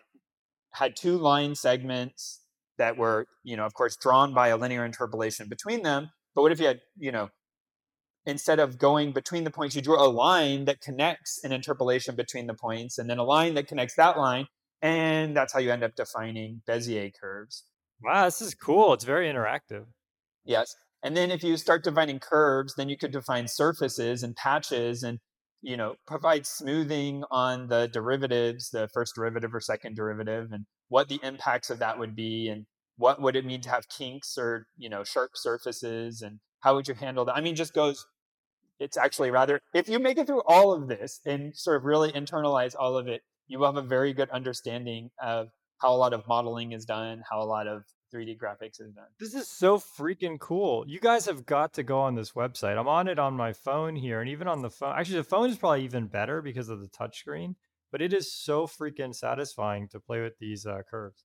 [0.73, 2.43] had two line segments
[2.79, 6.53] that were, you know, of course, drawn by a linear interpolation between them, but what
[6.53, 7.31] if you had, you know,
[8.27, 12.47] instead of going between the points, you draw a line that connects an interpolation between
[12.47, 14.47] the points and then a line that connects that line.
[14.83, 17.65] And that's how you end up defining Bezier curves.
[18.03, 18.95] Wow, this is cool.
[18.95, 19.85] It's very interactive.
[20.45, 20.75] Yes.
[21.03, 25.19] And then if you start defining curves, then you could define surfaces and patches and
[25.63, 31.09] you know provide smoothing on the derivatives, the first derivative or second derivative, and what
[31.09, 32.67] the impacts of that would be and
[33.01, 36.87] what would it mean to have kinks or you know sharp surfaces and how would
[36.87, 37.35] you handle that?
[37.35, 38.07] I mean just goes
[38.79, 42.13] it's actually rather if you make it through all of this and sort of really
[42.13, 46.13] internalize all of it you will have a very good understanding of how a lot
[46.13, 47.85] of modeling is done how a lot of
[48.15, 49.07] 3d graphics is done.
[49.21, 50.85] This is so freaking cool.
[50.89, 52.77] You guys have got to go on this website.
[52.77, 55.49] I'm on it on my phone here and even on the phone actually the phone
[55.49, 57.55] is probably even better because of the touchscreen
[57.91, 61.25] but it is so freaking satisfying to play with these uh, curves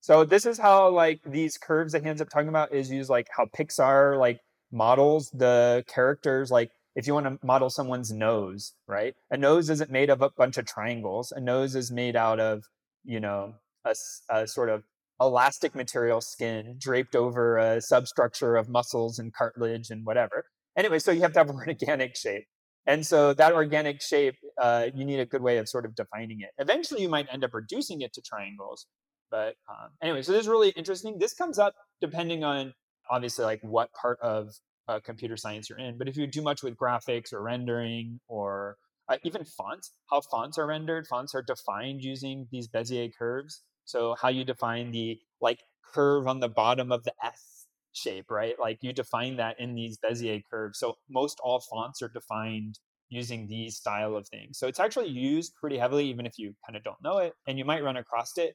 [0.00, 3.10] so this is how like these curves that he ends up talking about is used
[3.10, 4.40] like how Pixar like
[4.72, 9.14] models the characters like if you want to model someone's nose, right?
[9.30, 11.32] A nose isn't made of a bunch of triangles.
[11.32, 12.64] A nose is made out of,
[13.04, 13.94] you know, a,
[14.28, 14.82] a sort of
[15.20, 20.44] elastic material skin draped over a substructure of muscles and cartilage and whatever.
[20.76, 22.44] Anyway, so you have to have an organic shape.
[22.86, 26.40] And so that organic shape, uh, you need a good way of sort of defining
[26.40, 26.50] it.
[26.58, 28.86] Eventually, you might end up reducing it to triangles,
[29.30, 31.18] but um, anyway, so this is really interesting.
[31.18, 32.72] This comes up depending on
[33.10, 34.54] obviously like what part of
[34.88, 35.98] uh, computer science you're in.
[35.98, 38.76] But if you do much with graphics or rendering or
[39.08, 43.62] uh, even fonts, how fonts are rendered, fonts are defined using these Bezier curves.
[43.84, 45.60] So how you define the like
[45.94, 48.54] curve on the bottom of the S shape, right?
[48.58, 50.78] Like you define that in these Bezier curves.
[50.78, 54.58] So most all fonts are defined using these style of things.
[54.58, 57.58] So it's actually used pretty heavily, even if you kind of don't know it, and
[57.58, 58.54] you might run across it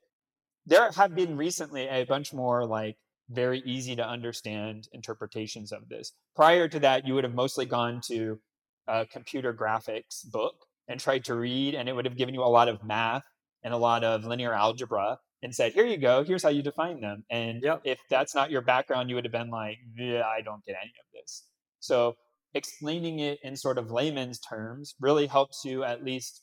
[0.66, 2.98] there have been recently a bunch more like
[3.30, 6.14] very easy to understand interpretations of this.
[6.36, 8.40] Prior to that, you would have mostly gone to
[8.88, 10.56] a computer graphics book
[10.88, 13.24] and tried to read, and it would have given you a lot of math
[13.64, 17.02] and a lot of linear algebra and said, Here you go, here's how you define
[17.02, 17.24] them.
[17.30, 17.82] And yep.
[17.84, 20.94] if that's not your background, you would have been like, Yeah, I don't get any
[21.00, 21.44] of this.
[21.80, 22.16] So
[22.54, 26.42] explaining it in sort of layman's terms really helps you at least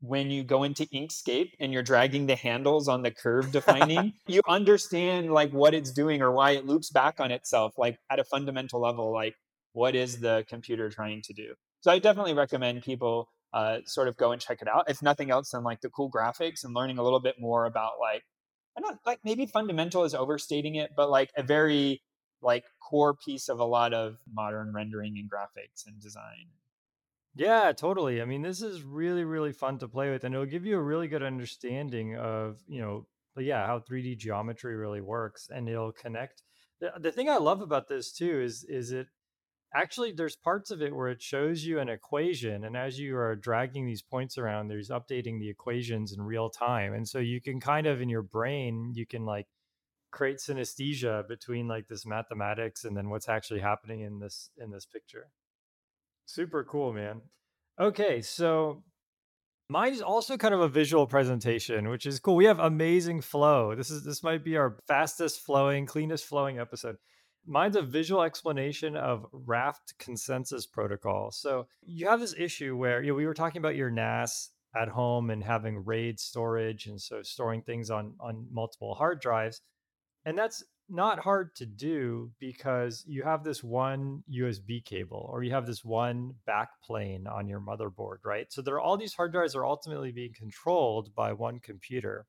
[0.00, 4.40] when you go into Inkscape and you're dragging the handles on the curve defining, you
[4.48, 8.24] understand like what it's doing or why it loops back on itself, like at a
[8.24, 9.34] fundamental level, like
[9.72, 11.54] what is the computer trying to do?
[11.80, 14.88] So I definitely recommend people uh, sort of go and check it out.
[14.88, 17.92] If nothing else than like the cool graphics and learning a little bit more about
[18.00, 18.22] like,
[18.76, 22.02] I don't like maybe fundamental is overstating it, but like a very
[22.42, 26.48] like core piece of a lot of modern rendering and graphics and design.
[27.36, 28.22] Yeah, totally.
[28.22, 30.82] I mean, this is really, really fun to play with, and it'll give you a
[30.82, 33.06] really good understanding of, you know,
[33.38, 36.42] yeah, how 3D geometry really works, and it'll connect.
[36.80, 39.08] The, the thing I love about this too is is it
[39.74, 43.36] actually there's parts of it where it shows you an equation, and as you are
[43.36, 47.60] dragging these points around, there's updating the equations in real time, and so you can
[47.60, 49.46] kind of in your brain you can like
[50.12, 54.86] create synesthesia between like this mathematics and then what's actually happening in this in this
[54.86, 55.28] picture.
[56.26, 57.22] Super cool, man.
[57.80, 58.82] Okay, so
[59.68, 62.34] mine is also kind of a visual presentation, which is cool.
[62.34, 63.74] We have amazing flow.
[63.74, 66.96] This is this might be our fastest flowing, cleanest flowing episode.
[67.46, 71.30] Mine's a visual explanation of Raft consensus protocol.
[71.30, 74.88] So you have this issue where you know, we were talking about your NAS at
[74.88, 79.60] home and having RAID storage, and so storing things on on multiple hard drives,
[80.24, 85.52] and that's not hard to do because you have this one USB cable or you
[85.52, 88.52] have this one backplane on your motherboard, right?
[88.52, 92.26] So there are all these hard drives are ultimately being controlled by one computer.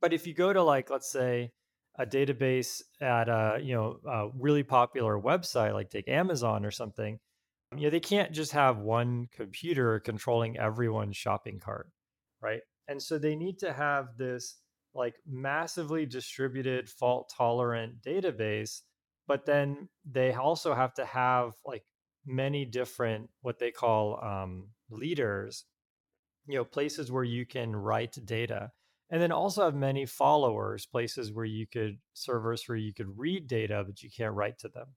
[0.00, 1.52] But if you go to like let's say
[1.98, 7.20] a database at a, you know, a really popular website like take Amazon or something,
[7.76, 11.88] you know, they can't just have one computer controlling everyone's shopping cart,
[12.40, 12.60] right?
[12.88, 14.56] And so they need to have this
[14.94, 18.82] like massively distributed fault tolerant database
[19.26, 21.84] but then they also have to have like
[22.26, 25.64] many different what they call um, leaders
[26.46, 28.70] you know places where you can write data
[29.10, 33.46] and then also have many followers places where you could servers where you could read
[33.46, 34.88] data but you can't write to them.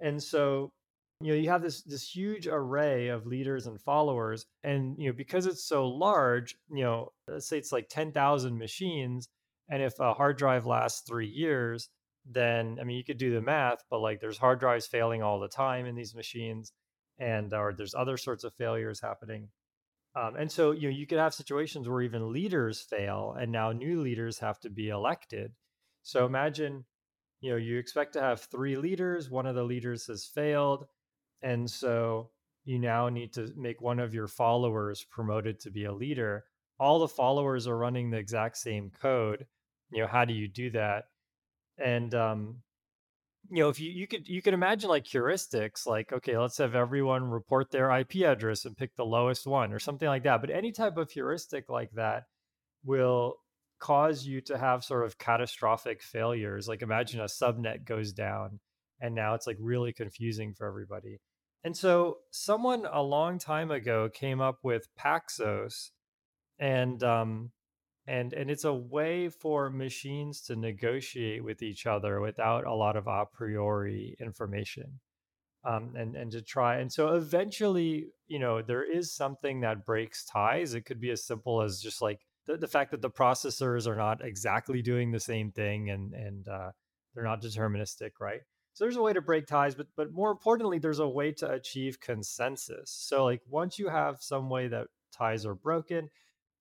[0.00, 0.72] And so
[1.20, 5.16] you know you have this this huge array of leaders and followers and you know
[5.16, 9.28] because it's so large you know let's say it's like 10,000 machines
[9.70, 11.88] and if a hard drive lasts 3 years
[12.30, 15.40] then i mean you could do the math but like there's hard drives failing all
[15.40, 16.72] the time in these machines
[17.18, 19.48] and or there's other sorts of failures happening.
[20.14, 23.72] Um, and so you know you could have situations where even leaders fail and now
[23.72, 25.52] new leaders have to be elected.
[26.02, 26.84] So imagine
[27.40, 30.86] you know you expect to have three leaders one of the leaders has failed
[31.46, 32.30] and so
[32.64, 36.44] you now need to make one of your followers promoted to be a leader.
[36.80, 39.46] All the followers are running the exact same code.
[39.92, 41.04] You know, how do you do that?
[41.78, 42.56] And um,
[43.48, 46.74] you know, if you you could you could imagine like heuristics, like okay, let's have
[46.74, 50.40] everyone report their IP address and pick the lowest one or something like that.
[50.40, 52.24] But any type of heuristic like that
[52.84, 53.36] will
[53.78, 56.66] cause you to have sort of catastrophic failures.
[56.66, 58.58] Like imagine a subnet goes down
[59.00, 61.20] and now it's like really confusing for everybody.
[61.66, 65.90] And so someone a long time ago came up with Paxos
[66.60, 67.50] and um
[68.06, 72.96] and and it's a way for machines to negotiate with each other without a lot
[72.96, 75.00] of a priori information.
[75.64, 80.24] Um, and and to try and so eventually you know there is something that breaks
[80.24, 83.88] ties it could be as simple as just like the, the fact that the processors
[83.88, 86.70] are not exactly doing the same thing and and uh,
[87.12, 88.42] they're not deterministic right
[88.76, 91.50] so there's a way to break ties, but but more importantly, there's a way to
[91.50, 92.90] achieve consensus.
[92.90, 96.10] So like once you have some way that ties are broken,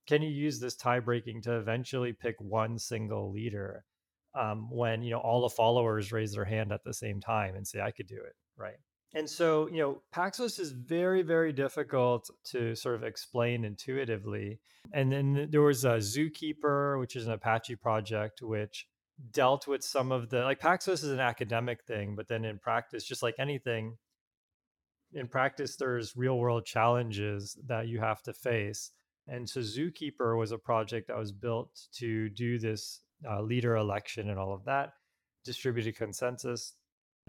[0.07, 3.83] can you use this tie breaking to eventually pick one single leader
[4.33, 7.67] um, when you know all the followers raise their hand at the same time and
[7.67, 8.77] say I could do it, right?
[9.13, 14.61] And so you know Paxos is very very difficult to sort of explain intuitively.
[14.93, 18.87] And then there was a Zookeeper, which is an Apache project, which
[19.31, 23.03] dealt with some of the like Paxos is an academic thing, but then in practice,
[23.03, 23.97] just like anything,
[25.13, 28.91] in practice, there's real world challenges that you have to face.
[29.27, 34.29] And so Zookeeper was a project that was built to do this uh, leader election
[34.29, 34.93] and all of that,
[35.43, 36.73] distributed consensus.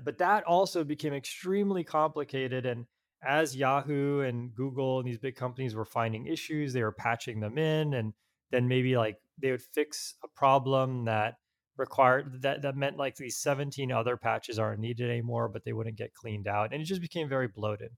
[0.03, 2.67] But that also became extremely complicated.
[2.67, 2.87] And
[3.23, 7.57] as Yahoo and Google and these big companies were finding issues, they were patching them
[7.57, 7.95] in.
[7.95, 8.13] And
[8.51, 11.37] then maybe like they would fix a problem that
[11.77, 15.97] required that that meant like these 17 other patches aren't needed anymore but they wouldn't
[15.97, 17.91] get cleaned out and it just became very bloated.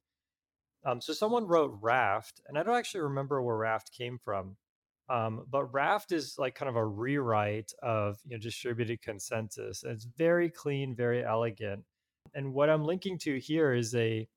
[0.85, 4.57] Um, so someone wrote raft and i don't actually remember where raft came from
[5.11, 9.93] um, but raft is like kind of a rewrite of you know distributed consensus and
[9.93, 11.85] it's very clean very elegant
[12.35, 14.29] and what i'm linking to here is a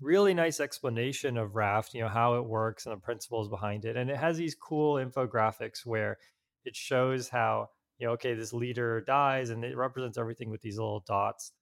[0.00, 3.96] really nice explanation of raft you know how it works and the principles behind it
[3.96, 6.18] and it has these cool infographics where
[6.64, 10.76] it shows how you know, okay, this leader dies and it represents everything with these
[10.76, 11.52] little dots.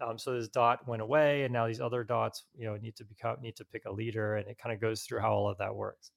[0.00, 3.04] Um, so this dot went away, and now these other dots, you know, need to
[3.04, 5.58] become need to pick a leader, and it kind of goes through how all of
[5.58, 6.10] that works.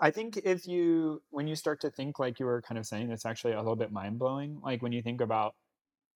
[0.00, 3.10] I think if you when you start to think like you were kind of saying,
[3.10, 4.60] it's actually a little bit mind blowing.
[4.62, 5.54] Like when you think about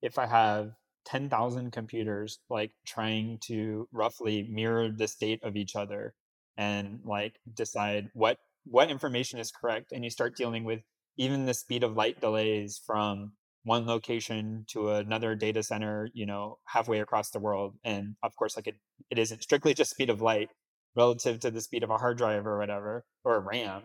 [0.00, 0.72] if I have
[1.04, 6.14] ten thousand computers like trying to roughly mirror the state of each other
[6.56, 10.80] and like decide what what information is correct, and you start dealing with
[11.16, 13.32] even the speed of light delays from
[13.64, 17.74] one location to another data center, you know, halfway across the world.
[17.84, 18.76] And of course, like it,
[19.10, 20.50] it isn't strictly just speed of light
[20.96, 23.82] relative to the speed of a hard drive or whatever, or RAM.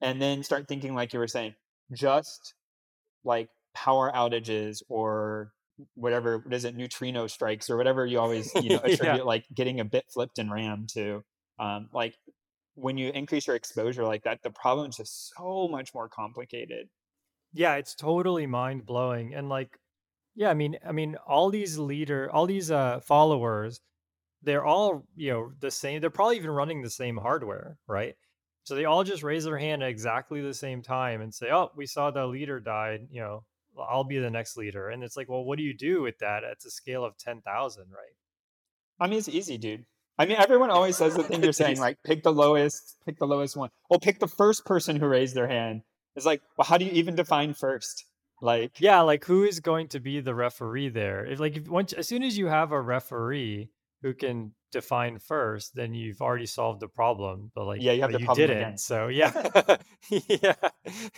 [0.00, 1.54] And then start thinking, like you were saying,
[1.92, 2.54] just
[3.24, 5.52] like power outages or
[5.94, 9.22] whatever, what is it, neutrino strikes or whatever you always, you know, attribute yeah.
[9.22, 11.24] like getting a bit flipped in RAM to.
[11.58, 12.14] Um, like
[12.78, 16.88] when you increase your exposure like that, the problem is just so much more complicated.
[17.52, 19.34] Yeah, it's totally mind blowing.
[19.34, 19.78] And like,
[20.34, 23.80] yeah, I mean, I mean, all these leader, all these uh, followers,
[24.42, 26.00] they're all you know the same.
[26.00, 28.14] They're probably even running the same hardware, right?
[28.64, 31.70] So they all just raise their hand at exactly the same time and say, "Oh,
[31.76, 33.44] we saw the leader died," you know,
[33.78, 34.88] I'll be the next leader.
[34.90, 36.44] And it's like, well, what do you do with that?
[36.44, 38.16] It's a scale of 10,000, right?
[39.00, 39.84] I mean, it's easy, dude.
[40.18, 43.26] I mean, everyone always says the thing you're saying, like pick the lowest, pick the
[43.26, 43.70] lowest one.
[43.88, 45.82] Well, pick the first person who raised their hand.
[46.16, 48.04] It's like, well, how do you even define first?
[48.40, 51.24] Like, yeah, like who is going to be the referee there?
[51.24, 53.70] If like if once as soon as you have a referee
[54.02, 57.50] who can define first, then you've already solved the problem.
[57.54, 58.62] But like, yeah, you have the you problem didn't.
[58.62, 58.78] again.
[58.78, 59.32] So yeah,
[60.10, 60.54] yeah,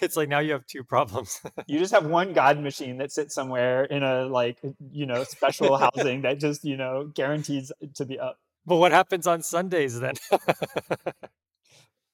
[0.00, 1.40] it's like now you have two problems.
[1.66, 4.58] you just have one god machine that sits somewhere in a like
[4.90, 8.38] you know special housing that just you know guarantees to be up.
[8.70, 10.14] But what happens on Sundays then?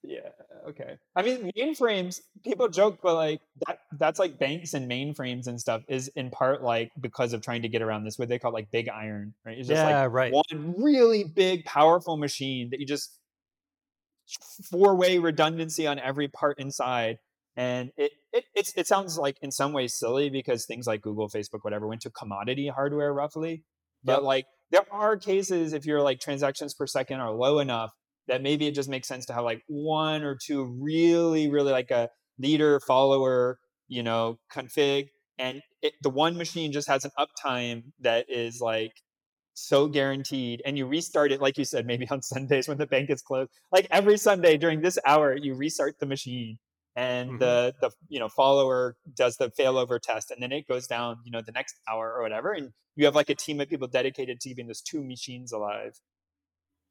[0.02, 0.20] yeah
[0.66, 5.60] okay i mean mainframes people joke but like that that's like banks and mainframes and
[5.60, 8.52] stuff is in part like because of trying to get around this what they call
[8.52, 10.32] like big iron right it's just yeah, like right.
[10.32, 13.18] one really big powerful machine that you just
[14.70, 17.18] four way redundancy on every part inside
[17.56, 21.28] and it, it it's, it sounds like in some ways silly because things like google
[21.28, 23.64] facebook whatever went to commodity hardware roughly
[24.04, 24.22] but Yep.
[24.22, 27.90] like there are cases if your like transactions per second are low enough
[28.28, 31.90] that maybe it just makes sense to have like one or two really really like
[31.90, 32.08] a
[32.38, 33.58] leader follower
[33.88, 35.08] you know config
[35.38, 38.92] and it, the one machine just has an uptime that is like
[39.54, 43.08] so guaranteed and you restart it like you said maybe on sundays when the bank
[43.10, 43.50] is closed.
[43.72, 46.58] Like every sunday during this hour you restart the machine
[46.96, 47.36] and Mhm.
[47.38, 51.30] the the you know follower does the failover test and then it goes down you
[51.30, 54.40] know the next hour or whatever and you have like a team of people dedicated
[54.40, 56.00] to keeping those two machines alive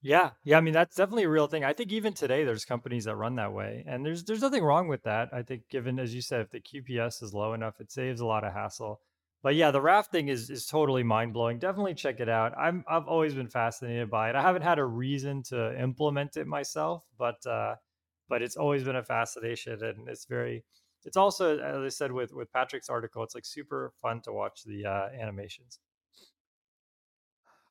[0.01, 0.58] Yeah, yeah.
[0.58, 1.64] I mean, that's definitely a real thing.
[1.64, 4.88] I think even today, there's companies that run that way, and there's there's nothing wrong
[4.88, 5.34] with that.
[5.34, 8.26] I think, given as you said, if the QPS is low enough, it saves a
[8.26, 9.01] lot of hassle.
[9.41, 11.58] But yeah, the raft thing is is totally mind blowing.
[11.60, 12.56] Definitely check it out.
[12.58, 14.36] I'm I've always been fascinated by it.
[14.36, 17.76] I haven't had a reason to implement it myself, but uh,
[18.30, 20.63] but it's always been a fascination, and it's very.
[21.05, 24.61] It's also, as I said with with Patrick's article, it's like super fun to watch
[24.65, 25.80] the uh, animations.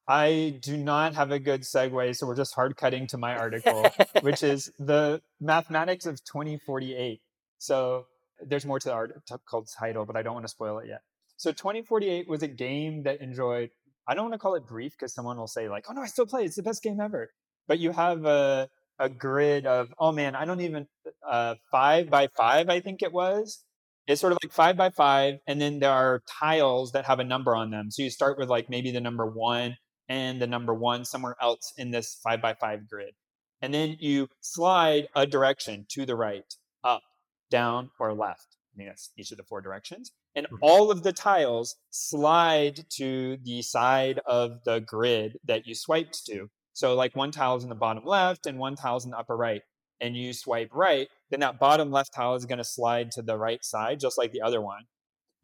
[0.06, 3.86] I do not have a good segue, so we're just hard cutting to my article,
[4.20, 7.20] which is the mathematics of 2048.
[7.58, 8.06] So
[8.46, 11.00] there's more to the article title, but I don't want to spoil it yet.
[11.36, 13.70] So 2048 was a game that enjoyed,
[14.06, 16.06] I don't want to call it brief because someone will say, like, oh no, I
[16.06, 16.44] still play.
[16.44, 17.30] It's the best game ever.
[17.66, 18.68] But you have a,
[18.98, 20.86] a grid of, oh man, I don't even,
[21.28, 23.64] uh, five by five, I think it was.
[24.06, 27.24] It's sort of like five by five, and then there are tiles that have a
[27.24, 27.90] number on them.
[27.90, 29.76] So you start with like maybe the number one
[30.08, 33.14] and the number one somewhere else in this five by five grid.
[33.62, 36.44] And then you slide a direction to the right,
[36.84, 37.02] up,
[37.50, 38.56] down, or left.
[38.74, 40.12] I mean that's each of the four directions.
[40.34, 40.58] And Mhm.
[40.60, 46.50] all of the tiles slide to the side of the grid that you swiped to.
[46.74, 49.18] So, like one tile is in the bottom left and one tile is in the
[49.18, 49.62] upper right.
[50.00, 53.38] And you swipe right, then that bottom left tile is going to slide to the
[53.38, 54.82] right side, just like the other one.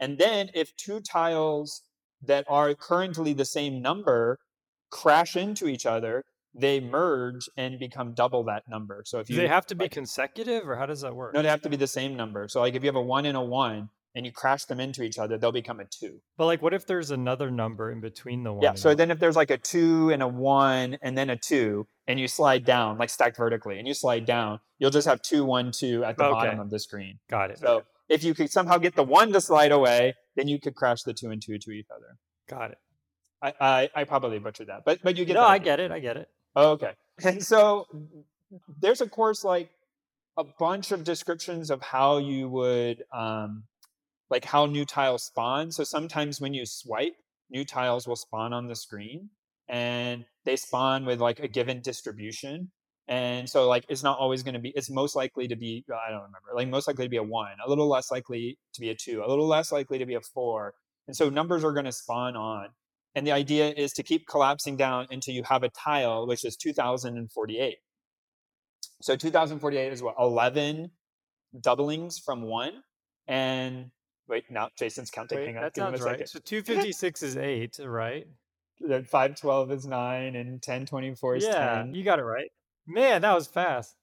[0.00, 1.82] And then if two tiles
[2.22, 4.38] that are currently the same number
[4.90, 9.02] crash into each other, they merge and become double that number.
[9.06, 11.32] So if Do you they have to be like- consecutive, or how does that work?
[11.32, 12.48] no, they have to be the same number.
[12.48, 15.02] So like if you have a one and a one and you crash them into
[15.02, 16.20] each other, they'll become a two.
[16.36, 18.62] But like, what if there's another number in between the one?
[18.62, 18.74] Yeah.
[18.74, 22.18] So then if there's like a two and a one and then a two, and
[22.18, 25.70] you slide down, like stacked vertically, and you slide down, you'll just have two, one,
[25.70, 27.18] two at the bottom of the screen.
[27.28, 27.58] got it.
[27.58, 30.74] So okay, if you could somehow get the one to slide away, then you could
[30.74, 32.16] crash the two and two to each other.
[32.48, 32.78] got it.
[33.42, 35.38] I, I, I probably butchered that, but but you get it.
[35.38, 35.90] no, I get it.
[35.90, 36.28] I get it.
[36.56, 36.92] Oh, okay.
[37.24, 37.86] And so
[38.80, 39.70] there's of course like
[40.36, 43.64] a bunch of descriptions of how you would um
[44.30, 45.70] like how new tiles spawn.
[45.72, 47.16] So sometimes when you swipe,
[47.50, 49.30] new tiles will spawn on the screen
[49.68, 52.70] and they spawn with like a given distribution.
[53.08, 56.10] And so like it's not always going to be it's most likely to be I
[56.10, 56.50] don't remember.
[56.54, 59.24] Like most likely to be a 1, a little less likely to be a 2,
[59.24, 60.74] a little less likely to be a 4.
[61.08, 62.68] And so numbers are going to spawn on.
[63.16, 66.56] And the idea is to keep collapsing down until you have a tile, which is
[66.56, 67.76] 2048.
[69.02, 70.90] So 2048 is what, 11
[71.60, 72.84] doublings from one?
[73.26, 73.90] And
[74.30, 75.38] wait, now Jason's counting.
[75.38, 76.12] Wait, Hang on, that give sounds right.
[76.12, 76.26] second.
[76.28, 78.26] So 256 is eight, right?
[78.80, 81.94] Then 512 is nine, and 1024 is Yeah, 10.
[81.94, 82.50] you got it right.
[82.86, 83.94] Man, that was fast.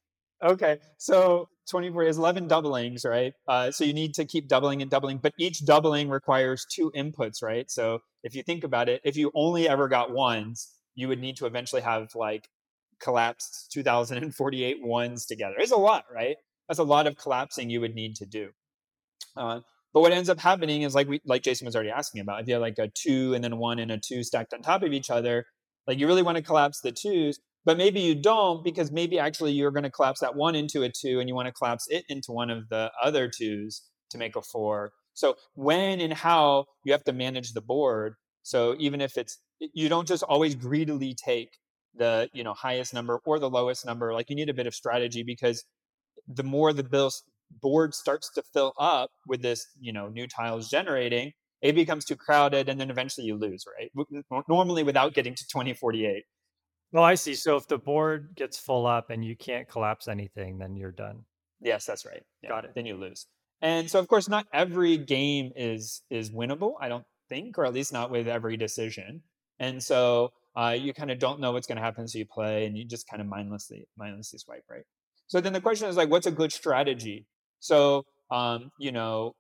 [0.43, 3.33] Okay, so 24 is 11 doublings, right?
[3.47, 7.41] Uh, so you need to keep doubling and doubling, but each doubling requires two inputs,
[7.41, 7.71] right?
[7.71, 11.37] So if you think about it, if you only ever got ones, you would need
[11.37, 12.47] to eventually have like
[12.99, 15.55] collapsed 2048 ones together.
[15.57, 16.37] It's a lot, right?
[16.67, 18.49] That's a lot of collapsing you would need to do.
[19.35, 19.61] Uh,
[19.93, 22.41] but what ends up happening is like we, like Jason was already asking about.
[22.41, 24.83] If you have like a two and then one and a two stacked on top
[24.83, 25.45] of each other,
[25.87, 29.53] like you really want to collapse the twos, but maybe you don't because maybe actually
[29.53, 32.05] you're going to collapse that one into a two and you want to collapse it
[32.09, 34.91] into one of the other twos to make a four.
[35.13, 38.15] So when and how you have to manage the board.
[38.43, 41.49] So even if it's you don't just always greedily take
[41.97, 44.13] the you know highest number or the lowest number.
[44.13, 45.63] Like you need a bit of strategy because
[46.27, 47.23] the more the bills
[47.61, 52.15] board starts to fill up with this you know new tiles generating, it becomes too
[52.15, 53.65] crowded, and then eventually you lose.
[53.77, 53.91] Right?
[54.47, 56.23] Normally without getting to twenty forty eight.
[56.91, 57.35] Well, I see.
[57.35, 61.25] So if the board gets full up and you can't collapse anything, then you're done.
[61.61, 62.23] Yes, that's right.
[62.41, 62.71] Yeah, Got it.
[62.75, 63.25] Then you lose.
[63.61, 67.73] And so of course not every game is is winnable, I don't think, or at
[67.73, 69.23] least not with every decision.
[69.59, 72.65] And so uh, you kind of don't know what's going to happen, so you play
[72.65, 74.83] and you just kind of mindlessly mindlessly swipe, right?
[75.27, 77.25] So then the question is like, what's a good strategy?
[77.59, 79.35] So um, you know,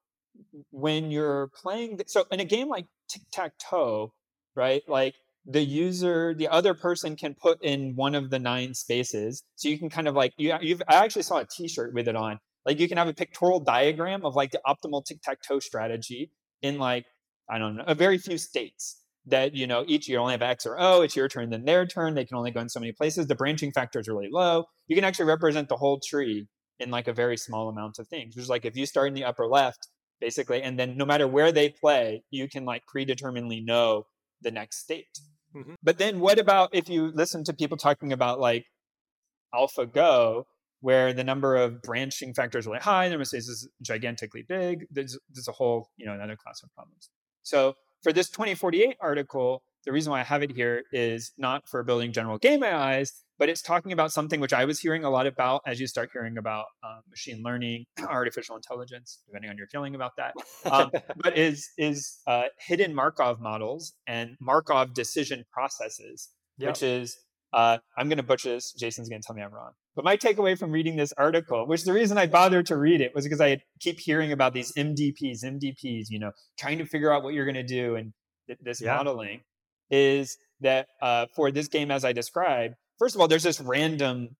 [0.71, 4.13] when you're playing, so in a game like tic tac toe,
[4.55, 4.81] right?
[4.87, 5.15] Like
[5.45, 9.43] the user, the other person can put in one of the nine spaces.
[9.55, 10.55] So you can kind of like you.
[10.61, 12.39] You've I actually saw a T-shirt with it on.
[12.65, 16.31] Like you can have a pictorial diagram of like the optimal tic tac toe strategy
[16.61, 17.05] in like
[17.49, 20.65] I don't know a very few states that you know each you only have X
[20.65, 21.01] or O.
[21.01, 22.13] It's your turn, then their turn.
[22.13, 23.27] They can only go in so many places.
[23.27, 24.65] The branching factor is really low.
[24.87, 26.47] You can actually represent the whole tree
[26.79, 28.35] in like a very small amount of things.
[28.35, 29.87] Which is like if you start in the upper left,
[30.19, 34.05] basically, and then no matter where they play, you can like predeterminedly know
[34.41, 35.19] the next state.
[35.55, 35.73] Mm-hmm.
[35.81, 38.65] But then what about if you listen to people talking about like
[39.53, 40.43] AlphaGo,
[40.81, 44.85] where the number of branching factors is really high, the space is gigantically big.
[44.91, 47.09] There's, there's a whole, you know, another class of problems.
[47.41, 51.81] So for this 2048 article, the reason why I have it here is not for
[51.83, 55.27] building general game AIs, but it's talking about something which I was hearing a lot
[55.27, 59.95] about as you start hearing about um, machine learning, artificial intelligence, depending on your feeling
[59.95, 60.33] about that.
[60.69, 66.69] Um, but is is uh, hidden Markov models and Markov decision processes, yep.
[66.69, 67.17] which is
[67.53, 68.73] uh, I'm going to butcher this.
[68.73, 69.71] Jason's going to tell me I'm wrong.
[69.95, 73.15] But my takeaway from reading this article, which the reason I bothered to read it
[73.15, 77.23] was because I keep hearing about these MDPs, MDPs, you know, trying to figure out
[77.23, 78.13] what you're going to do and
[78.47, 78.95] th- this yeah.
[78.95, 79.41] modeling,
[79.89, 84.35] is that uh, for this game as I described, first of all, there's this random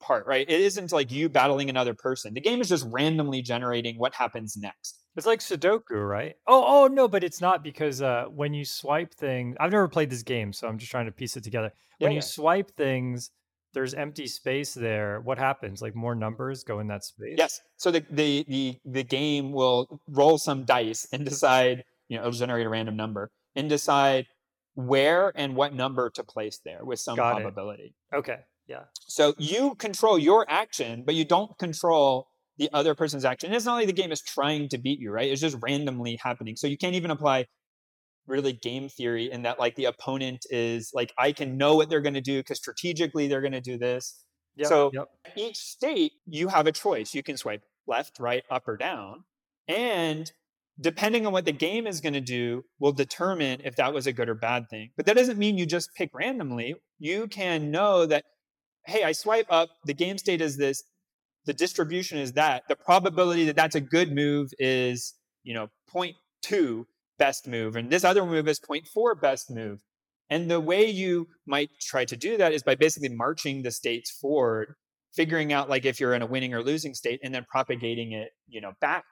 [0.00, 0.48] part, right?
[0.48, 2.34] It isn't like you battling another person.
[2.34, 4.98] The game is just randomly generating what happens next.
[5.16, 6.34] It's like Sudoku, right?
[6.46, 10.10] Oh, oh no, but it's not because uh, when you swipe things, I've never played
[10.10, 11.72] this game, so I'm just trying to piece it together.
[11.98, 12.26] When yeah, you yeah.
[12.26, 13.30] swipe things,
[13.74, 15.20] there's empty space there.
[15.20, 15.82] What happens?
[15.82, 17.34] Like more numbers go in that space.
[17.36, 17.60] Yes.
[17.76, 22.32] So the the the, the game will roll some dice and decide, you know, it'll
[22.32, 24.26] generate a random number and decide
[24.78, 27.96] where and what number to place there with some Got probability.
[28.12, 28.16] It.
[28.16, 28.38] Okay.
[28.68, 28.84] Yeah.
[29.08, 33.48] So you control your action, but you don't control the other person's action.
[33.48, 35.28] And it's not like the game is trying to beat you, right?
[35.28, 36.54] It's just randomly happening.
[36.54, 37.46] So you can't even apply
[38.28, 42.00] really game theory in that like the opponent is like I can know what they're
[42.00, 44.22] going to do because strategically they're going to do this.
[44.54, 45.08] Yep, so yep.
[45.34, 47.14] each state you have a choice.
[47.14, 49.24] You can swipe left, right, up or down.
[49.66, 50.30] And
[50.80, 54.12] depending on what the game is going to do will determine if that was a
[54.12, 54.90] good or bad thing.
[54.96, 56.76] But that doesn't mean you just pick randomly.
[56.98, 58.24] You can know that,
[58.86, 60.82] hey, I swipe up, the game state is this,
[61.46, 62.62] the distribution is that.
[62.68, 66.84] The probability that that's a good move is, you know, 0.2
[67.18, 69.80] best move, and this other move is 0.4 best move.
[70.30, 74.10] And the way you might try to do that is by basically marching the states
[74.10, 74.74] forward,
[75.14, 78.28] figuring out like if you're in a winning or losing state, and then propagating it,
[78.46, 79.04] you know, back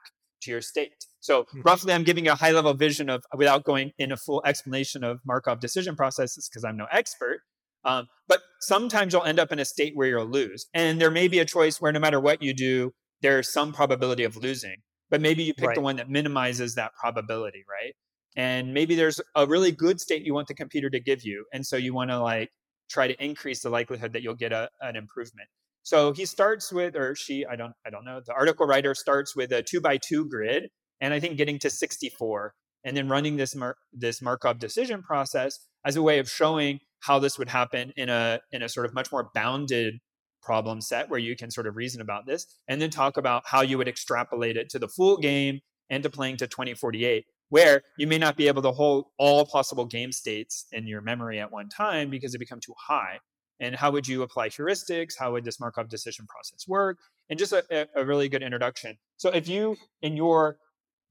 [0.43, 1.07] to your state.
[1.21, 1.63] So mm-hmm.
[1.63, 5.05] roughly, I'm giving you a high level vision of without going in a full explanation
[5.05, 7.41] of Markov decision processes because I'm no expert.
[7.85, 11.29] Um, but sometimes you'll end up in a state where you'll lose, and there may
[11.29, 14.77] be a choice where no matter what you do, there's some probability of losing.
[15.09, 15.75] But maybe you pick right.
[15.77, 17.95] the one that minimizes that probability, right?
[18.37, 21.65] And maybe there's a really good state you want the computer to give you, and
[21.65, 22.51] so you want to like
[22.91, 25.49] try to increase the likelihood that you'll get a, an improvement.
[25.87, 28.21] So he starts with, or she, I don't, I don't know.
[28.21, 30.69] The article writer starts with a two by two grid,
[31.01, 35.61] and I think getting to 64, and then running this Mar- this Markov decision process
[35.85, 38.95] as a way of showing how this would happen in a in a sort of
[38.95, 40.01] much more bounded
[40.43, 43.61] problem set where you can sort of reason about this, and then talk about how
[43.61, 48.09] you would extrapolate it to the full game and to playing to 2048 where you
[48.09, 51.69] may not be able to hold all possible game states in your memory at one
[51.69, 53.21] time because it become too high
[53.61, 55.15] and how would you apply heuristics?
[55.19, 56.99] How would this markov decision process work?
[57.29, 58.97] And just a, a, really good introduction.
[59.17, 60.59] So if you in your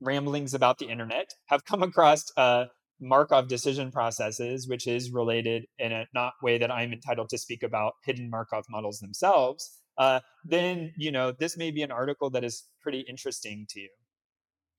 [0.01, 2.65] ramblings about the internet have come across uh,
[3.01, 7.61] markov decision processes which is related in a not way that i'm entitled to speak
[7.63, 12.43] about hidden markov models themselves uh, then you know this may be an article that
[12.43, 13.89] is pretty interesting to you.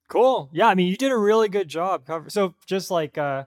[0.08, 0.50] Cool.
[0.52, 3.44] Yeah i mean you did a really good job cover so just like uh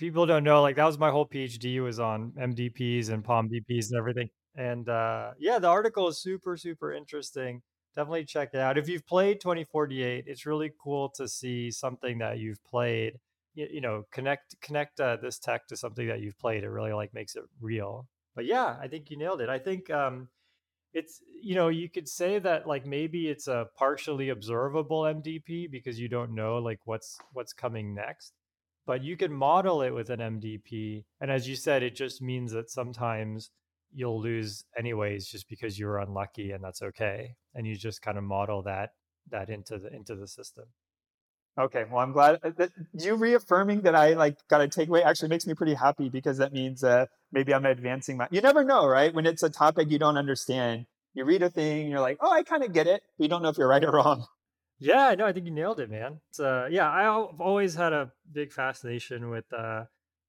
[0.00, 3.98] people don't know, like that was my whole PhD was on MDPs and POMDPs and
[3.98, 4.30] everything.
[4.56, 7.62] And uh, yeah, the article is super, super interesting.
[7.94, 8.78] definitely check it out.
[8.78, 13.14] If you've played 2048, it's really cool to see something that you've played.
[13.54, 16.64] You, you know, connect connect uh, this tech to something that you've played.
[16.64, 18.06] It really like makes it real.
[18.34, 19.48] But yeah, I think you nailed it.
[19.48, 20.28] I think um,
[20.94, 25.98] it's you know you could say that like maybe it's a partially observable MDP because
[26.00, 28.32] you don't know like what's what's coming next.
[28.90, 32.50] But you can model it with an MDP, and as you said, it just means
[32.50, 33.52] that sometimes
[33.94, 38.18] you'll lose anyways just because you were unlucky and that's okay and you just kind
[38.18, 38.90] of model that
[39.30, 40.64] that into the into the system.
[41.56, 45.28] Okay well i'm glad uh, that you reaffirming that i like got a takeaway actually
[45.28, 48.88] makes me pretty happy because that means uh, maybe i'm advancing my you never know
[48.88, 49.14] right?
[49.14, 52.42] When it's a topic you don't understand you read a thing you're like oh i
[52.42, 54.26] kind of get it but you don't know if you're right or wrong
[54.80, 58.10] yeah no i think you nailed it man it's, uh, yeah i've always had a
[58.32, 59.84] big fascination with uh,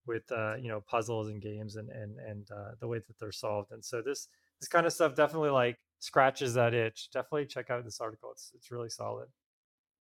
[0.08, 3.32] with uh, you know puzzles and games and and and uh, the way that they're
[3.32, 3.72] solved.
[3.72, 4.28] And so this
[4.60, 7.10] this kind of stuff definitely like scratches that itch.
[7.12, 8.32] Definitely check out this article.
[8.32, 9.28] It's it's really solid.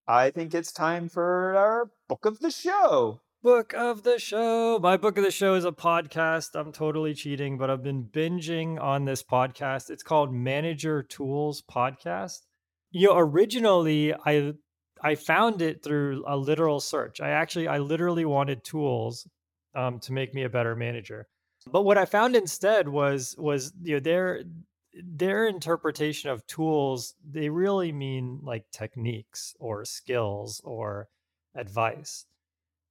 [0.08, 3.20] I think it's time for our book of the show.
[3.42, 4.78] Book of the show.
[4.82, 6.50] My book of the show is a podcast.
[6.54, 9.88] I'm totally cheating, but I've been binging on this podcast.
[9.88, 12.40] It's called Manager Tools Podcast.
[12.90, 14.54] You know, originally I
[15.02, 17.20] I found it through a literal search.
[17.20, 19.26] I actually I literally wanted tools
[19.74, 21.26] um, to make me a better manager.
[21.66, 24.42] But what I found instead was was you know their
[25.04, 31.08] their interpretation of tools they really mean like techniques or skills or
[31.54, 32.26] advice.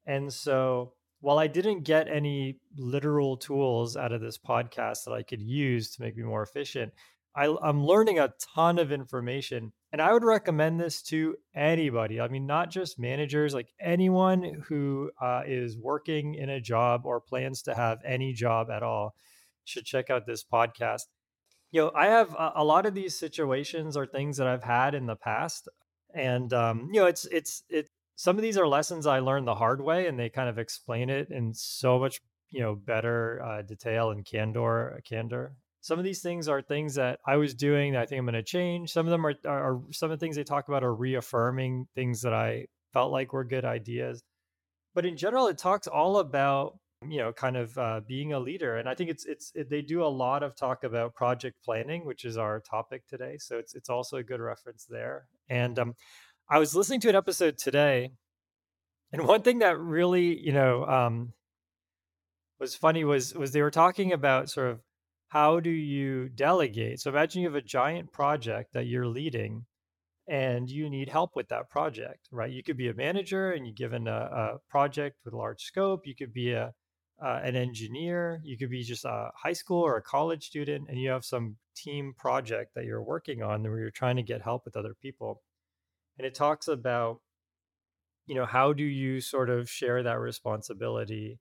[0.06, 5.24] And so while I didn't get any literal tools out of this podcast that I
[5.24, 6.93] could use to make me more efficient,
[7.39, 12.19] I, I'm learning a ton of information and I would recommend this to anybody.
[12.19, 17.21] I mean, not just managers, like anyone who uh, is working in a job or
[17.21, 19.15] plans to have any job at all
[19.63, 21.03] should check out this podcast.
[21.71, 24.93] You know, I have a, a lot of these situations or things that I've had
[24.93, 25.69] in the past,
[26.13, 27.89] and um, you know, it's it's it.
[28.15, 31.09] Some of these are lessons I learned the hard way, and they kind of explain
[31.09, 36.21] it in so much you know better uh, detail and candor, candor some of these
[36.21, 38.91] things are things that I was doing that I think I'm going to change.
[38.91, 41.88] Some of them are, are, are some of the things they talk about are reaffirming
[41.95, 44.21] things that I felt like were good ideas.
[44.93, 46.77] But in general, it talks all about
[47.07, 49.82] you know kind of uh, being a leader, and I think it's it's it, they
[49.82, 53.38] do a lot of talk about project planning, which is our topic today.
[53.39, 55.27] So it's it's also a good reference there.
[55.49, 55.95] And um,
[56.49, 58.11] I was listening to an episode today,
[59.13, 61.34] and one thing that really you know um,
[62.59, 64.80] was funny was was they were talking about sort of
[65.30, 66.99] how do you delegate?
[66.99, 69.65] So imagine you have a giant project that you're leading
[70.27, 72.51] and you need help with that project, right?
[72.51, 76.05] You could be a manager and you're given a, a project with large scope.
[76.05, 76.73] You could be a
[77.21, 78.39] uh, an engineer.
[78.43, 81.57] You could be just a high school or a college student, and you have some
[81.75, 85.41] team project that you're working on where you're trying to get help with other people.
[86.17, 87.19] And it talks about,
[88.25, 91.39] you know, how do you sort of share that responsibility?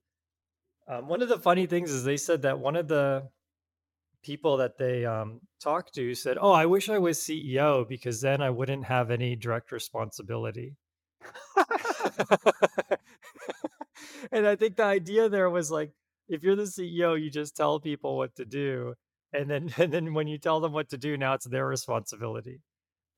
[0.87, 3.29] Um, one of the funny things is they said that one of the
[4.23, 8.41] people that they um, talked to said, "Oh, I wish I was CEO because then
[8.41, 10.75] I wouldn't have any direct responsibility."
[14.31, 15.91] and I think the idea there was like,
[16.27, 18.93] if you're the CEO, you just tell people what to do,
[19.33, 22.61] and then and then when you tell them what to do, now it's their responsibility.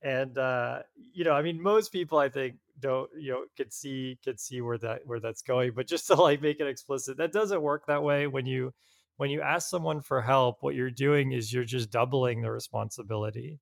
[0.02, 0.80] And uh,
[1.12, 4.60] you know, I mean, most people I think don't you know could see could see
[4.60, 7.86] where that where that's going, but just to like make it explicit, that doesn't work
[7.86, 8.72] that way when you
[9.16, 13.60] when you ask someone for help, what you're doing is you're just doubling the responsibility.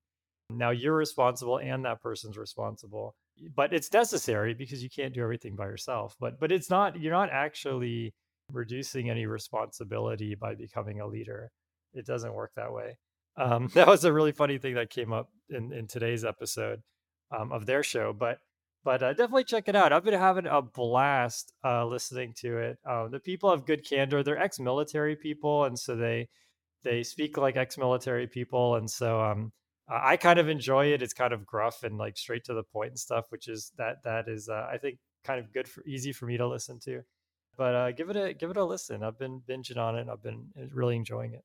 [0.49, 3.15] Now you're responsible and that person's responsible.
[3.55, 6.15] But it's necessary because you can't do everything by yourself.
[6.19, 8.13] But but it's not you're not actually
[8.51, 11.51] reducing any responsibility by becoming a leader.
[11.93, 12.97] It doesn't work that way.
[13.37, 16.81] Um, that was a really funny thing that came up in, in today's episode
[17.35, 18.13] um, of their show.
[18.13, 18.39] But
[18.83, 19.93] but uh, definitely check it out.
[19.93, 22.79] I've been having a blast uh, listening to it.
[22.85, 24.23] Uh, the people have good candor.
[24.23, 26.29] They're ex-military people, and so they
[26.83, 29.51] they speak like ex-military people, and so um,
[29.87, 31.01] I kind of enjoy it.
[31.01, 34.03] It's kind of gruff and like straight to the point and stuff, which is that
[34.03, 37.01] that is uh, I think kind of good for easy for me to listen to.
[37.57, 39.03] But uh, give it a give it a listen.
[39.03, 40.07] I've been binging on it.
[40.09, 41.43] I've been uh, really enjoying it.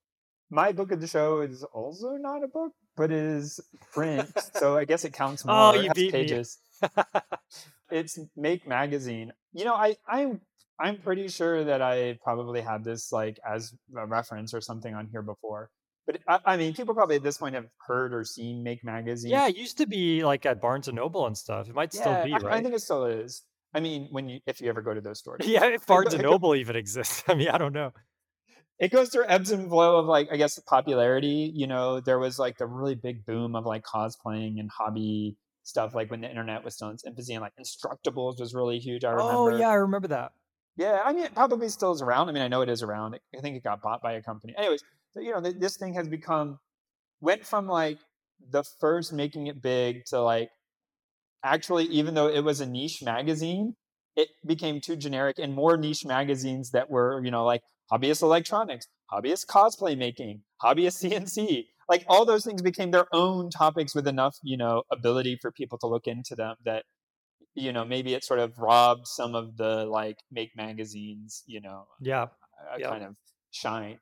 [0.48, 3.58] My book of the show is also not a book, but is
[3.92, 5.74] print, so I guess it counts oh, more.
[5.74, 6.58] Oh, you beat pages.
[6.60, 6.65] me
[7.90, 9.32] it's Make Magazine.
[9.52, 10.40] You know, I I'm
[10.78, 15.08] I'm pretty sure that I probably had this like as a reference or something on
[15.10, 15.70] here before.
[16.06, 19.32] But I, I, mean, people probably at this point have heard or seen Make Magazine.
[19.32, 21.68] Yeah, it used to be like at Barnes and Noble and stuff.
[21.68, 22.44] It might yeah, still be, right?
[22.44, 23.42] I, I think it still is.
[23.74, 25.46] I mean, when you if you ever go to those stores.
[25.46, 27.24] Yeah, if Barnes and Noble even exists.
[27.28, 27.92] I mean, I don't know.
[28.78, 31.50] it goes through ebbs and flow of like I guess popularity.
[31.54, 35.36] You know, there was like the really big boom of like cosplaying and hobby
[35.66, 38.78] stuff, like when the internet was still in its infancy, and like Instructables was really
[38.78, 39.04] huge.
[39.04, 39.52] I oh, remember.
[39.52, 40.32] Oh yeah, I remember that.
[40.76, 42.28] Yeah, I mean, it probably still is around.
[42.28, 43.18] I mean, I know it is around.
[43.36, 44.54] I think it got bought by a company.
[44.56, 44.82] Anyways,
[45.16, 46.58] you know, this thing has become
[47.20, 47.98] went from like
[48.50, 50.50] the first making it big to like
[51.42, 53.74] actually, even though it was a niche magazine,
[54.16, 58.86] it became too generic and more niche magazines that were, you know, like hobbyist electronics,
[59.12, 64.36] hobbyist cosplay making, hobbyist CNC, like all those things became their own topics with enough,
[64.42, 66.84] you know, ability for people to look into them that,
[67.54, 71.84] you know, maybe it sort of robbed some of the like make magazines, you know,
[72.00, 72.26] yeah,
[72.78, 72.88] yeah.
[72.90, 73.14] kind of
[73.50, 73.98] shine.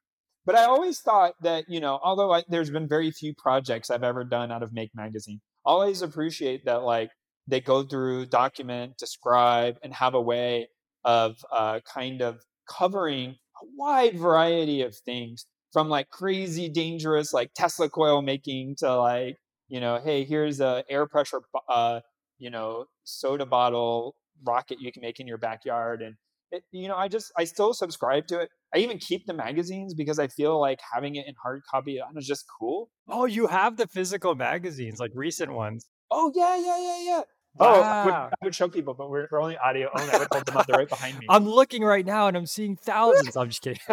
[0.47, 4.03] But I always thought that, you know, although I, there's been very few projects I've
[4.03, 7.11] ever done out of Make Magazine, always appreciate that, like,
[7.47, 10.69] they go through, document, describe, and have a way
[11.05, 17.51] of uh, kind of covering a wide variety of things from like crazy dangerous like
[17.55, 19.37] Tesla coil making to like
[19.69, 22.01] you know hey here's a air pressure uh,
[22.39, 24.15] you know soda bottle
[24.47, 26.15] rocket you can make in your backyard and
[26.53, 28.51] it, you know I just I still subscribe to it.
[28.73, 32.27] I even keep the magazines because I feel like having it in hard copy is
[32.27, 32.91] just cool.
[33.09, 35.87] Oh, you have the physical magazines, like recent ones.
[36.11, 37.23] Oh yeah, yeah, yeah, yeah.
[37.57, 37.75] Wow.
[37.75, 40.13] Oh, I would, I would, show people, but we're, we're only audio only.
[40.13, 40.67] I would hold them up.
[40.67, 41.27] They're right behind me.
[41.31, 43.37] I'm looking right now and I'm seeing thousands.
[43.37, 43.81] I'm just kidding.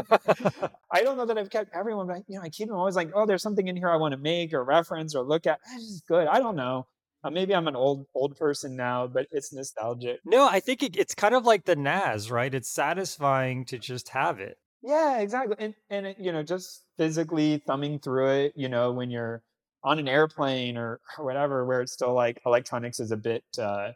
[0.92, 3.12] I don't know that I've kept everyone, but you know, I keep them always like,
[3.14, 5.60] oh, there's something in here I want to make or reference or look at.
[5.76, 6.28] This is good.
[6.28, 6.88] I don't know.
[7.24, 10.22] Uh, maybe I'm an old old person now, but it's nostalgic.
[10.26, 12.54] No, I think it, it's kind of like the NAS, right?
[12.54, 14.58] It's satisfying to just have it.
[14.82, 15.56] Yeah, exactly.
[15.60, 19.44] And and it, you know, just physically thumbing through it, you know, when you're
[19.84, 23.92] on an airplane or, or whatever, where it's still like electronics is a bit uh,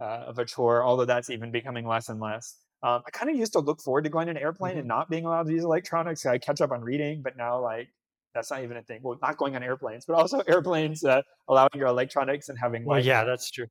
[0.00, 2.56] uh, of a chore, although that's even becoming less and less.
[2.82, 4.80] Um, I kind of used to look forward to going on an airplane mm-hmm.
[4.80, 6.26] and not being allowed to use electronics.
[6.26, 7.88] I catch up on reading, but now like
[8.34, 9.00] that's not even a thing.
[9.02, 12.84] Well, not going on airplanes, but also airplanes uh, allowing your electronics and having.
[12.84, 13.66] Well, yeah, that's true.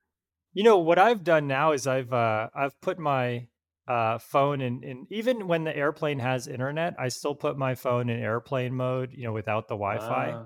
[0.54, 3.48] You know what I've done now is I've uh, I've put my
[3.88, 8.10] uh, phone in, in even when the airplane has internet, I still put my phone
[8.10, 9.12] in airplane mode.
[9.14, 10.46] You know, without the Wi-Fi, ah.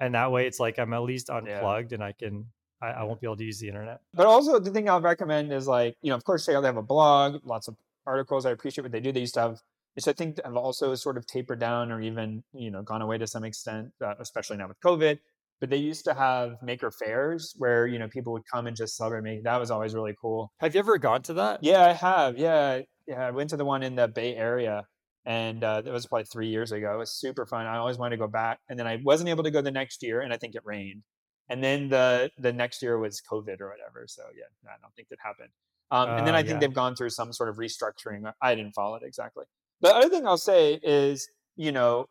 [0.00, 1.96] And that way it's like I'm at least unplugged yeah.
[1.96, 2.46] and I can
[2.80, 4.00] I, I, won't be able to use the internet.
[4.14, 6.82] But also, the thing I'll recommend is like, you know, of course, they have a
[6.82, 7.76] blog, lots of
[8.06, 8.46] articles.
[8.46, 9.10] I appreciate what they do.
[9.10, 9.60] They used to have,
[9.96, 13.18] which I think have also sort of tapered down or even, you know, gone away
[13.18, 15.18] to some extent, uh, especially now with COVID.
[15.60, 18.96] But they used to have maker fairs where, you know, people would come and just
[18.96, 19.42] celebrate making.
[19.42, 20.52] That was always really cool.
[20.60, 21.64] Have you ever gone to that?
[21.64, 22.38] Yeah, I have.
[22.38, 22.82] Yeah.
[23.08, 23.26] Yeah.
[23.26, 24.86] I went to the one in the Bay Area
[25.24, 26.94] and uh, that was probably three years ago.
[26.94, 27.66] It was super fun.
[27.66, 30.02] I always wanted to go back, and then I wasn't able to go the next
[30.02, 31.02] year, and I think it rained
[31.48, 34.04] and then the the next year was COVID or whatever.
[34.06, 35.50] So yeah, I don't think that happened.
[35.90, 36.60] Um, and then uh, I think yeah.
[36.60, 38.30] they've gone through some sort of restructuring.
[38.42, 39.44] I didn't follow it exactly.
[39.80, 42.06] The other thing I'll say is, you know,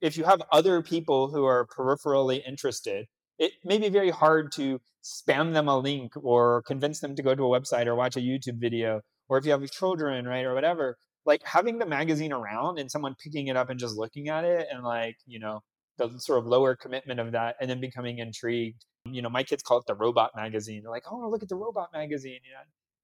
[0.00, 3.06] if you have other people who are peripherally interested,
[3.38, 7.34] it may be very hard to spam them a link or convince them to go
[7.34, 9.02] to a website or watch a YouTube video.
[9.28, 13.14] Or if you have children, right, or whatever, like having the magazine around and someone
[13.22, 15.60] picking it up and just looking at it and like, you know,
[15.98, 18.84] the sort of lower commitment of that and then becoming intrigued.
[19.06, 20.82] You know, my kids call it the robot magazine.
[20.82, 22.40] They're like, oh, look at the robot magazine.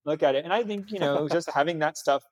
[0.04, 0.44] Look at it.
[0.44, 2.22] And I think, you know, just having that stuff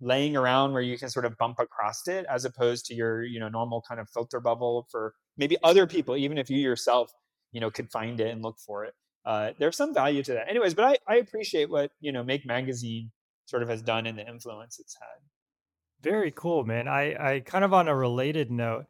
[0.00, 3.40] laying around where you can sort of bump across it as opposed to your, you
[3.40, 7.10] know, normal kind of filter bubble for maybe other people, even if you yourself,
[7.52, 8.94] you know, could find it and look for it.
[9.24, 10.48] Uh, there's some value to that.
[10.48, 13.10] Anyways, but I, I appreciate what, you know, Make Magazine
[13.46, 16.08] sort of has done and the influence it's had.
[16.08, 16.86] Very cool, man.
[16.88, 18.84] I, I kind of on a related note,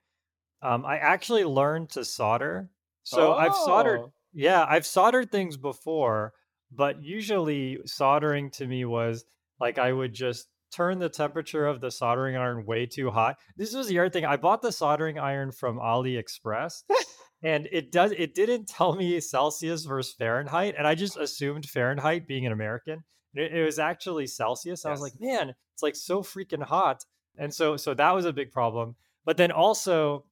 [0.63, 2.71] um, I actually learned to solder.
[3.05, 4.13] So I've soldered, oh.
[4.33, 6.33] yeah, I've soldered things before,
[6.73, 9.25] but usually soldering to me was
[9.61, 13.37] like I would just turn the temperature of the soldering iron way too hot.
[13.57, 14.25] This was the other thing.
[14.25, 16.83] I bought the soldering iron from AliExpress.
[17.43, 22.27] and it does it didn't tell me Celsius versus Fahrenheit, and I just assumed Fahrenheit
[22.27, 23.05] being an American.
[23.39, 24.81] It, it was actually Celsius.
[24.81, 24.87] Yes.
[24.87, 27.05] I was like, man, it's like so freaking hot.
[27.39, 28.97] And so so that was a big problem.
[29.25, 30.25] But then also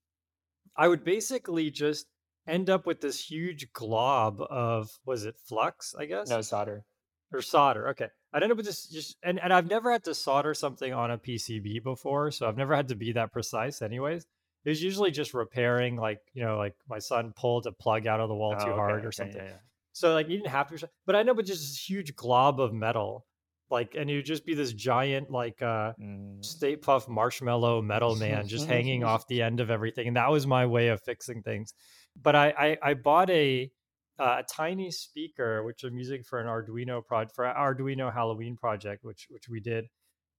[0.76, 2.06] I would basically just
[2.46, 6.28] end up with this huge glob of was it flux, I guess?
[6.28, 6.84] No solder.
[7.32, 7.88] Or solder.
[7.90, 8.08] Okay.
[8.32, 11.10] I'd end up with this just and, and I've never had to solder something on
[11.10, 14.26] a PCB before, so I've never had to be that precise anyways.
[14.64, 18.20] It was usually just repairing like, you know, like my son pulled a plug out
[18.20, 19.36] of the wall oh, too okay, hard or okay, something.
[19.36, 19.56] Yeah, yeah.
[19.94, 22.74] So like you didn't have to but I know but just this huge glob of
[22.74, 23.24] metal
[23.70, 26.44] like and you'd just be this giant like uh mm.
[26.44, 30.46] Stay Puft marshmallow metal man just hanging off the end of everything and that was
[30.46, 31.74] my way of fixing things
[32.20, 33.70] but i i, I bought a
[34.18, 39.04] uh, a tiny speaker which i'm using for an arduino project for arduino halloween project
[39.04, 39.86] which which we did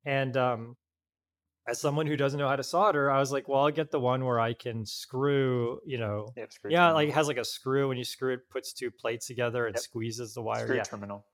[0.06, 0.76] and um
[1.68, 4.00] as someone who doesn't know how to solder, I was like, well, I'll get the
[4.00, 7.10] one where I can screw, you know, Yep, screw yeah, like terminal.
[7.10, 7.88] it has like a screw.
[7.90, 9.86] When you screw it, puts two plates together and Yep.
[9.86, 10.68] squeezes the wire.
[10.68, 11.28] screw Yeah, terminal.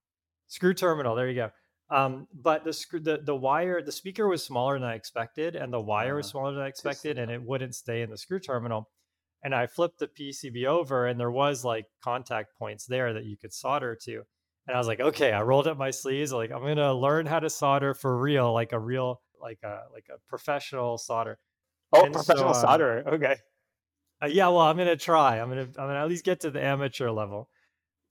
[0.48, 1.16] screw terminal.
[1.16, 1.52] There you go.
[1.90, 5.74] Um, but the screw, the the wire, the speaker was smaller than I expected, and
[5.74, 8.40] the wire was Uh, smaller than I expected, and it wouldn't stay in the screw
[8.40, 8.90] terminal.
[9.44, 13.38] And I flipped the PCB over, and there was like contact points there that you
[13.38, 14.24] could solder to.
[14.68, 17.40] And I was like, okay, I rolled up my sleeves, like I'm gonna learn how
[17.40, 21.38] to solder for real, like a real, like a like a professional solder.
[21.94, 23.08] Oh, And so, professional um, solderer.
[23.14, 23.36] Okay.
[24.24, 25.40] uh, yeah, well, I'm gonna try.
[25.40, 27.50] I'm gonna I'm gonna at least get to the amateur level.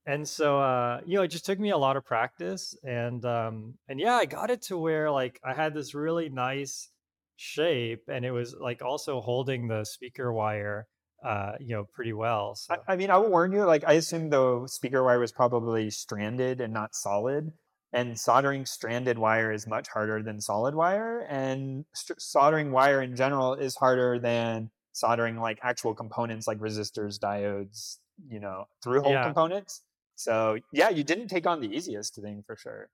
[0.06, 3.74] And so uh, you know, it just took me a lot of practice and um
[3.88, 6.90] and yeah, I got it to where like I had this really nice
[7.36, 10.86] shape and it was like also holding the speaker wire
[11.24, 12.58] uh, you know, pretty well.
[12.70, 13.64] I, I mean, I will warn you.
[13.64, 17.52] Like, I assume the speaker wire was probably stranded and not solid.
[17.92, 21.26] And soldering stranded wire is much harder than solid wire.
[21.28, 27.18] And st- soldering wire in general is harder than soldering like actual components like resistors,
[27.18, 29.24] diodes, you know, through hole yeah.
[29.24, 29.82] components.
[30.14, 32.90] So yeah, you didn't take on the easiest thing for sure.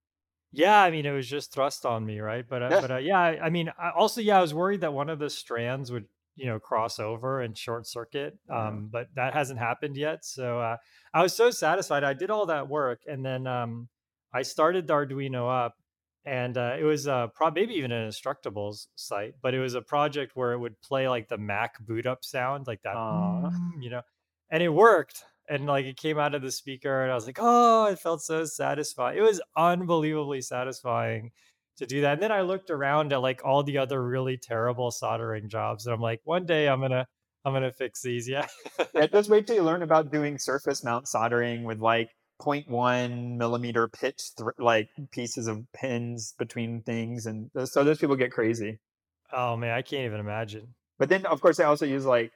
[0.53, 2.45] Yeah, I mean, it was just thrust on me, right?
[2.49, 2.81] But uh, Yeah.
[2.81, 5.29] but uh, yeah, I, mean, I, also yeah, I was worried that one of the
[5.29, 10.25] strands would you know cross over and short circuit, um, but that hasn't happened yet.
[10.25, 10.77] So uh,
[11.13, 12.05] I was so satisfied.
[12.05, 13.89] I did all that work, and then um,
[14.37, 15.75] I started the Arduino up,
[16.25, 19.83] and uh, it was uh, pro- maybe even an Instructables site, but it was a
[19.83, 22.95] project where it would play like the Mac boot up sound, like that,
[23.81, 24.03] you know,
[24.51, 27.39] and it worked and like it came out of the speaker and i was like
[27.41, 29.19] oh it felt so satisfying.
[29.19, 31.31] It was unbelievably satisfying
[31.77, 34.91] to do that and then i looked around at like all the other really terrible
[34.91, 37.07] soldering jobs and i'm like one day i'm gonna
[37.45, 38.47] i'm gonna fix these yeah.
[38.95, 42.11] Yeah, just wait till you learn about doing surface mount soldering with like
[42.41, 47.27] 0.1 millimeter pitch, thr like pieces of pins between things.
[47.27, 48.79] And th- so those people get crazy.
[49.33, 52.33] oh man i can't even imagine But then, of course, they also use like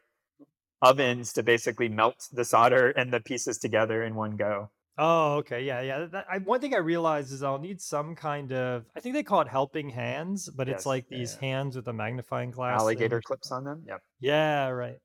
[0.82, 4.70] ovens to basically melt the solder and the pieces together in one go.
[4.98, 8.52] oh okay yeah yeah that, I, one thing i realized is i'll need some kind
[8.52, 11.46] of i think they call it helping hands but it's like Yeah, these yeah.
[11.48, 13.84] hands with a magnifying glass Alligator or clips on them.
[13.86, 14.00] Yep.
[14.20, 14.98] yeah right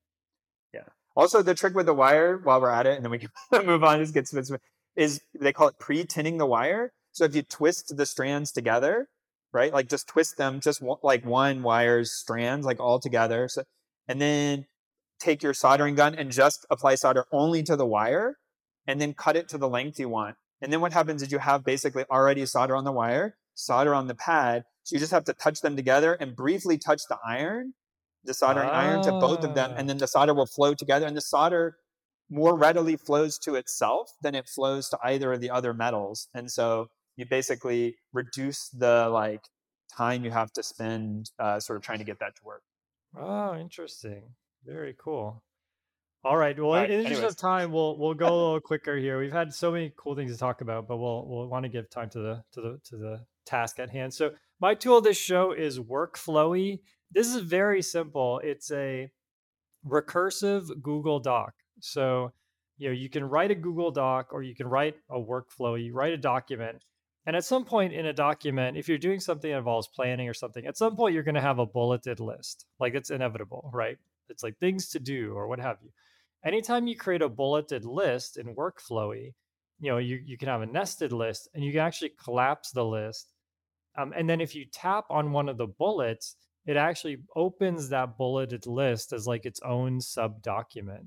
[0.74, 0.88] Yeah.
[1.16, 3.32] Also, the trick with the wire, while we're at it, and then we can
[3.72, 4.62] move on, just get specific,
[4.96, 6.92] is they call it pre-tinning the wire.
[7.12, 9.08] So if you twist the strands together,
[9.54, 13.64] right, like just twist them, just one, like one wire's strands, like all together, so,
[14.08, 14.66] and then
[15.20, 18.38] take your soldering gun and just apply solder only to the wire,
[18.86, 20.36] and then cut it to the length you want.
[20.62, 24.08] And then what happens is you have basically already solder on the wire, solder on
[24.08, 27.74] the pad, so you just have to touch them together and briefly touch the iron
[28.26, 29.76] the soldering iron to both of them, Ah.
[29.78, 31.06] and then the solder will flow together.
[31.06, 31.78] And the solder
[32.30, 36.28] more readily flows to itself than it flows to either of the other metals.
[36.34, 39.42] And so you basically reduce the like
[39.96, 42.64] time you have to spend uh, sort of trying to get that to work.
[43.18, 44.24] Oh, interesting.
[44.66, 45.44] Very cool.
[46.24, 46.58] All right.
[46.58, 49.20] Well, All in right, the interest of time, we'll we'll go a little quicker here.
[49.20, 51.90] We've had so many cool things to talk about, but we'll we'll want to give
[51.90, 54.14] time to the to the to the task at hand.
[54.14, 56.80] So my tool this show is Workflowy.
[57.12, 58.42] This is very simple.
[58.44, 59.12] It's a
[59.88, 61.54] recursive Google Doc.
[61.80, 62.32] So,
[62.78, 65.94] you know, you can write a Google Doc or you can write a workflow, you
[65.94, 66.84] write a document.
[67.26, 70.34] And at some point in a document, if you're doing something that involves planning or
[70.34, 72.66] something, at some point you're going to have a bulleted list.
[72.80, 73.98] Like it's inevitable, right?
[74.30, 75.90] It's like things to do or what have you.
[76.44, 79.34] Anytime you create a bulleted list in Workflowy,
[79.80, 82.86] you know, you, you can have a nested list and you can actually collapse the
[82.86, 83.32] list.
[83.98, 88.18] Um, and then if you tap on one of the bullets, it actually opens that
[88.18, 91.06] bulleted list as like its own sub document.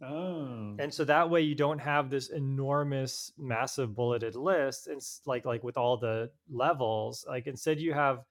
[0.00, 0.80] Oh.
[0.80, 4.86] And so that way you don't have this enormous, massive bulleted list.
[4.86, 8.24] And s- like like with all the levels, like instead you have,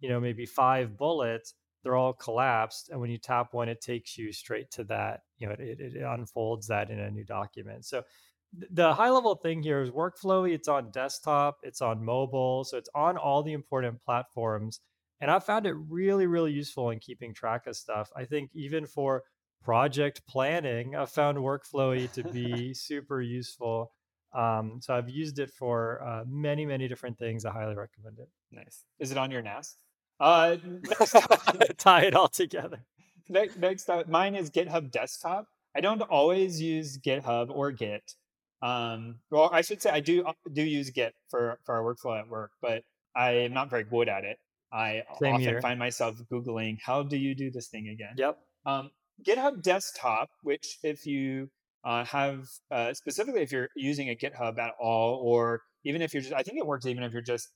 [0.00, 1.54] you know, maybe five bullets.
[1.84, 5.22] They're all collapsed, and when you tap one, it takes you straight to that.
[5.38, 7.84] You know, it, it, it unfolds that in a new document.
[7.86, 8.04] So
[8.52, 10.52] the high level thing here is workflowy.
[10.54, 14.80] It's on desktop, it's on mobile, so it's on all the important platforms.
[15.20, 18.10] And I found it really, really useful in keeping track of stuff.
[18.14, 19.24] I think even for
[19.62, 23.92] project planning, I found Workflowy to be super useful.
[24.34, 27.44] Um, so I've used it for uh, many, many different things.
[27.44, 28.28] I highly recommend it.
[28.50, 28.84] nice.
[28.98, 29.76] Is it on your NAS?
[30.18, 31.78] Uh, next up, it.
[31.78, 32.84] Tie it all together.
[33.28, 35.46] next, next up, mine is GitHub Desktop.
[35.76, 38.14] I don't always use GitHub or Git.
[38.62, 42.28] Um, well, I should say I do do use Git for for our workflow at
[42.28, 42.84] work, but
[43.16, 44.38] I am not very good at it.
[44.72, 45.60] I Same often here.
[45.60, 48.14] find myself googling how do you do this thing again.
[48.16, 48.38] Yep.
[48.64, 48.90] Um,
[49.26, 51.50] GitHub Desktop, which if you
[51.84, 56.22] uh, have uh, specifically if you're using a GitHub at all, or even if you're
[56.22, 57.48] just, I think it works even if you're just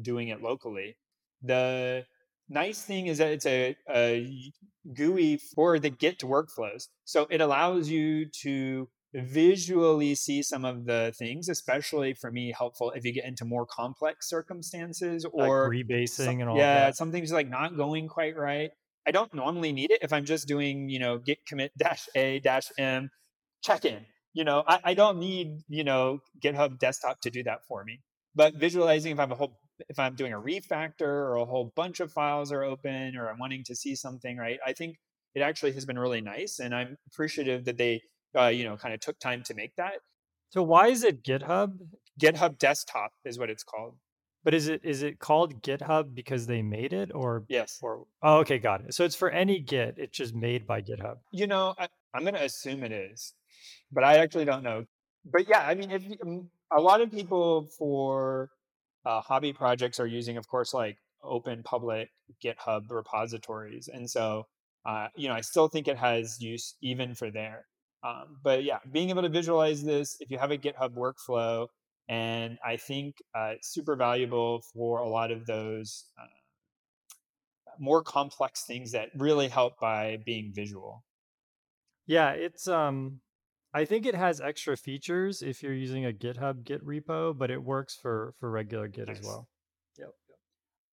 [0.00, 0.96] doing it locally.
[1.42, 2.04] The
[2.48, 4.26] nice thing is that it's a, a
[4.94, 6.88] GUI for the Git workflows.
[7.04, 12.90] So it allows you to visually see some of the things, especially for me, helpful
[12.92, 16.60] if you get into more complex circumstances or like rebasing some, and all that.
[16.60, 16.96] yeah, that.
[16.96, 18.70] something's like not going quite right.
[19.06, 22.40] I don't normally need it if I'm just doing, you know, git commit dash a
[22.40, 23.10] dash m
[23.62, 24.04] check in.
[24.32, 28.00] You know, I, I don't need, you know, GitHub desktop to do that for me.
[28.34, 31.72] But visualizing if I have a whole if I'm doing a refactor or a whole
[31.74, 34.58] bunch of files are open or I'm wanting to see something, right?
[34.64, 34.96] I think
[35.34, 38.02] it actually has been really nice and I'm appreciative that they
[38.36, 39.94] uh, you know, kind of took time to make that.
[40.50, 41.78] So why is it GitHub?
[42.20, 43.96] GitHub Desktop is what it's called.
[44.44, 47.78] But is it is it called GitHub because they made it or Yes.
[47.82, 48.94] or oh okay got it.
[48.94, 51.16] So it's for any Git, it's just made by GitHub.
[51.32, 53.32] You know, I, I'm going to assume it is,
[53.90, 54.84] but I actually don't know.
[55.24, 58.50] But yeah, I mean, if um, a lot of people for
[59.06, 62.10] uh, hobby projects are using, of course, like open public
[62.44, 64.46] GitHub repositories, and so
[64.84, 67.64] uh, you know, I still think it has use even for there.
[68.02, 71.68] Um, but yeah, being able to visualize this, if you have a GitHub workflow,
[72.08, 76.26] and I think uh, it's super valuable for a lot of those uh,
[77.78, 81.04] more complex things that really help by being visual.
[82.06, 83.20] Yeah, it's um
[83.72, 87.62] I think it has extra features if you're using a GitHub Git repo, but it
[87.62, 89.48] works for for regular Git as well.
[89.98, 90.10] Yep.
[90.28, 90.38] yep.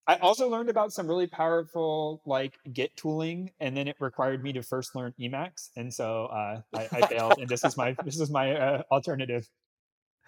[0.06, 4.52] I also learned about some really powerful like Git tooling, and then it required me
[4.54, 7.38] to first learn Emacs, and so uh, I, I failed.
[7.38, 9.48] And this is my this is my uh, alternative.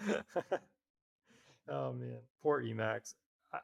[1.69, 3.15] oh man, poor Emacs.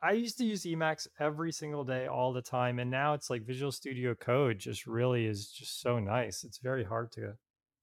[0.03, 3.43] I used to use Emacs every single day, all the time, and now it's like
[3.43, 6.45] Visual Studio Code just really is just so nice.
[6.45, 7.35] It's very hard to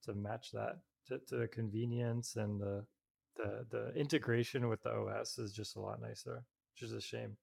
[0.05, 2.86] to match that to, to the convenience and the
[3.36, 6.43] the the integration with the OS is just a lot nicer,
[6.74, 7.38] which is a shame.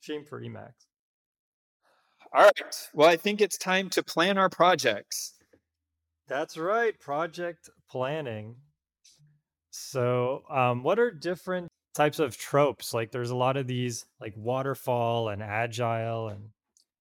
[0.00, 0.86] Shame for Emacs.
[2.32, 2.88] All right.
[2.92, 5.34] Well, I think it's time to plan our projects.
[6.26, 8.56] That's right, project planning.
[9.70, 12.94] So, um, what are different types of tropes?
[12.94, 16.50] Like, there's a lot of these, like waterfall and agile, and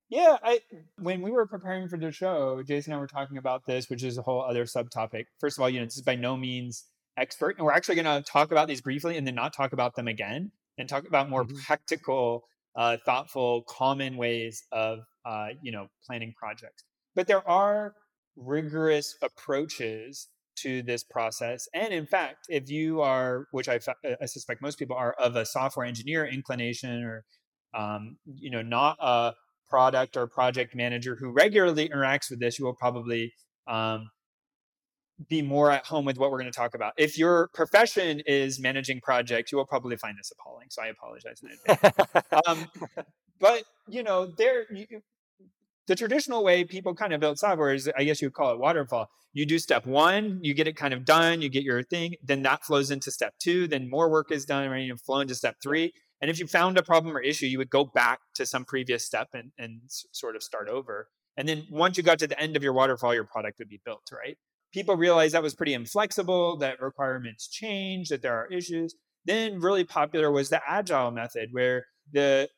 [0.10, 0.62] Yeah, I
[0.98, 4.04] when we were preparing for the show, Jason and I were talking about this, which
[4.04, 5.26] is a whole other subtopic.
[5.40, 6.86] First of all, you know, this is by no means
[7.18, 9.96] expert, and we're actually going to talk about these briefly and then not talk about
[9.96, 11.66] them again, and talk about more Mhm.
[11.66, 12.44] practical,
[12.76, 16.84] uh, thoughtful, common ways of uh, you know planning projects.
[17.16, 17.96] But there are
[18.36, 20.28] rigorous approaches
[20.58, 23.80] to this process, and in fact, if you are, which I,
[24.22, 27.26] I suspect most people are, of a software engineer inclination or
[27.74, 29.34] um, you know, not a
[29.70, 33.34] product or project manager who regularly interacts with this, you will probably
[33.68, 34.10] um,
[35.30, 36.94] be more at home with what we're going to talk about.
[36.98, 40.68] If your profession is managing projects, you will probably find this appalling.
[40.70, 42.24] So I apologize in advance.
[42.48, 42.68] Um,
[43.40, 45.02] but you know, there, you,
[45.88, 48.60] the traditional way people kind of build software is, I guess you would call it
[48.60, 49.10] waterfall.
[49.34, 52.44] You do step one, you get it kind of done, you get your thing, then
[52.44, 54.84] that flows into step two, then more work is done, right?
[54.84, 55.94] You flow into step three.
[56.22, 59.06] And if you found a problem or issue, you would go back to some previous
[59.06, 61.10] step and, and sort of start over.
[61.36, 63.82] And then once you got to the end of your waterfall, your product would be
[63.84, 64.38] built, right?
[64.72, 68.96] People realized that was pretty inflexible, that requirements change, that there are issues.
[69.26, 72.50] Then really popular was the agile method, where the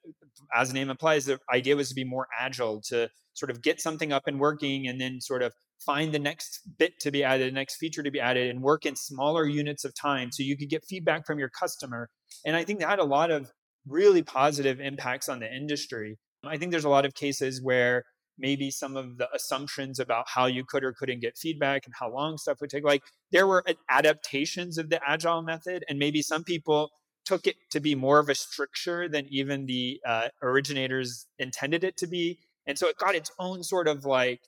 [0.53, 3.81] as the name implies, the idea was to be more agile, to sort of get
[3.81, 5.53] something up and working, and then sort of
[5.85, 8.85] find the next bit to be added, the next feature to be added, and work
[8.85, 12.09] in smaller units of time so you could get feedback from your customer.
[12.45, 13.51] And I think that had a lot of
[13.87, 16.17] really positive impacts on the industry.
[16.43, 18.03] I think there's a lot of cases where
[18.37, 22.11] maybe some of the assumptions about how you could or couldn't get feedback and how
[22.11, 26.43] long stuff would take, like there were adaptations of the agile method, and maybe some
[26.43, 26.89] people
[27.25, 31.97] took it to be more of a stricture than even the uh, originators intended it
[31.97, 32.39] to be.
[32.67, 34.41] And so it got its own sort of like,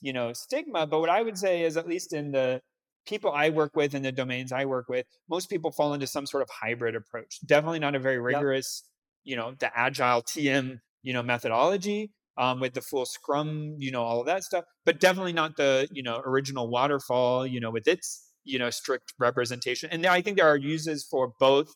[0.00, 0.86] you know, stigma.
[0.86, 2.60] But what I would say is, at least in the
[3.06, 6.26] people I work with and the domains I work with, most people fall into some
[6.26, 7.38] sort of hybrid approach.
[7.46, 8.84] Definitely not a very yep, rigorous,
[9.24, 14.02] you know, the agile TM, you know, methodology um, with the full Scrum, you know,
[14.02, 14.64] all of that stuff.
[14.84, 19.14] But definitely not the, you know, original waterfall, you know, with its, you know, strict
[19.18, 19.90] representation.
[19.90, 21.72] And I think there are uses for both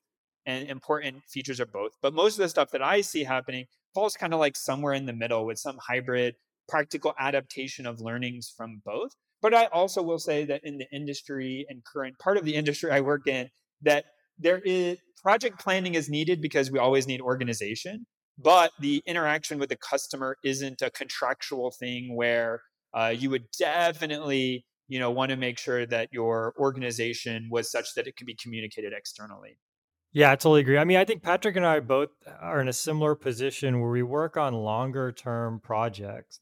[0.49, 1.93] and important features of both.
[2.01, 5.05] But most of the stuff that I see happening falls kind of like somewhere in
[5.05, 6.37] the middle with some hybrid
[6.69, 9.13] practical adaptation of learnings from both.
[9.43, 12.91] But I also will say that in the industry and current part of the industry
[12.91, 13.51] I work in,
[13.83, 14.07] that
[14.39, 18.07] there is project planning is needed because we always need organization.
[18.39, 22.63] But the interaction with the customer isn't a contractual thing where
[22.95, 27.93] uh, you would definitely you know want to make sure that your organization was such
[27.95, 29.59] that it could be communicated externally
[30.13, 30.79] Yeah, I totally agree.
[30.79, 32.09] I mean, I think Patrick and I both
[32.41, 36.41] are in a similar position where we work on longer term projects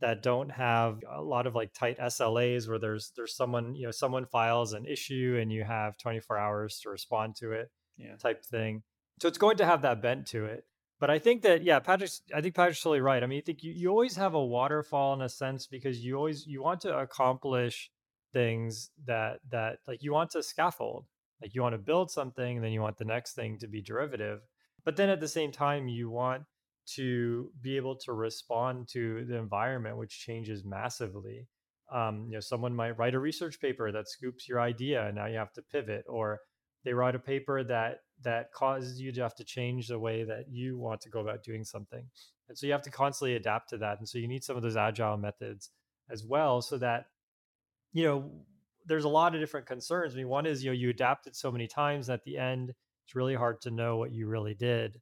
[0.00, 3.90] that don't have a lot of like tight SLAs where there's there's someone, you know,
[3.90, 8.16] someone files an issue and you have 24 hours to respond to it Yeah.
[8.16, 8.84] type thing.
[9.20, 10.64] So it's going to have that bent to it.
[11.00, 13.22] But I think that yeah, Patrick's I think Patrick's totally right.
[13.22, 16.14] I mean, I think you, you always have a waterfall in a sense because you
[16.16, 17.90] always you want to accomplish
[18.32, 21.06] things that that like you want to scaffold
[21.40, 23.80] like you want to build something and then you want the next thing to be
[23.80, 24.40] derivative.
[24.84, 26.42] But then at the same time, you want
[26.94, 31.46] to be able to respond to the environment, which changes massively.
[31.92, 35.26] Um, you know, someone might write a research paper that scoops your idea, and now
[35.26, 36.40] you have to pivot, or
[36.84, 40.46] they write a paper that that causes you to have to change the way that
[40.50, 42.04] you want to go about doing something.
[42.48, 43.98] And so you have to constantly adapt to that.
[43.98, 45.70] And so you need some of those agile methods
[46.10, 47.06] as well, so that
[47.92, 48.30] you know
[48.88, 50.14] there's a lot of different concerns.
[50.14, 52.72] I mean, one is you know you adapted so many times at the end,
[53.04, 55.00] it's really hard to know what you really did.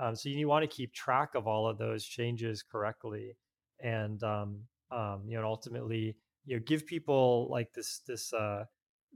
[0.00, 3.36] Um, so you want to keep track of all of those changes correctly,
[3.80, 4.60] and um,
[4.90, 6.16] um, you know, ultimately,
[6.46, 8.64] you know, give people like this this uh,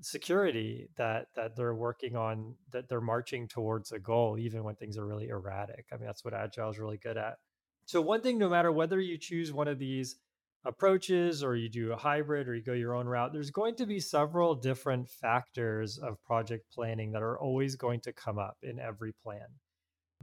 [0.01, 4.97] security that that they're working on, that they're marching towards a goal, even when things
[4.97, 5.87] are really erratic.
[5.93, 7.39] I mean, that's what agile is really good at.
[7.87, 10.17] So one thing, no matter whether you choose one of these
[10.65, 13.87] approaches or you do a hybrid or you go your own route, there's going to
[13.87, 18.79] be several different factors of project planning that are always going to come up in
[18.79, 19.47] every plan.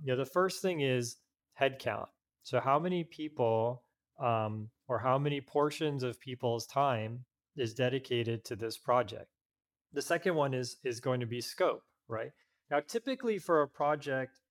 [0.03, 1.17] You know, the first thing is
[1.59, 2.07] headcount.
[2.43, 3.83] So, how many people
[4.19, 7.25] um, or how many portions of people's time
[7.55, 9.27] is dedicated to this project?
[9.93, 12.31] The second one is is going to be scope, right?
[12.69, 14.41] Now, typically for a project,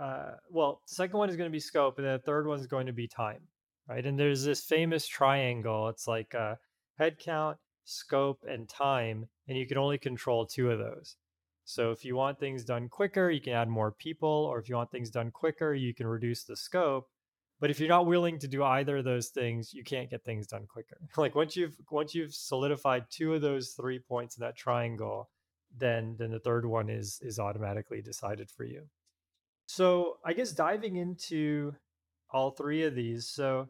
[0.00, 2.66] uh, well, the second one is going to be scope, and the third one is
[2.66, 3.42] going to be time
[3.88, 4.04] right?
[4.04, 5.88] And there's this famous triangle.
[5.88, 6.56] It's like uh,
[6.98, 11.16] head count, scope, and time, and you can only control two of those.
[11.64, 14.76] So if you want things done quicker, you can add more people, or if you
[14.76, 17.08] want things done quicker, you can reduce the scope.
[17.58, 20.46] But if you're not willing to do either of those things, you can't get things
[20.46, 20.98] done quicker.
[21.16, 25.30] like once you've once you've solidified two of those three points in that triangle,
[25.76, 28.82] then then the third one is is automatically decided for you.
[29.66, 31.74] So I guess diving into
[32.32, 33.28] all three of these.
[33.28, 33.68] So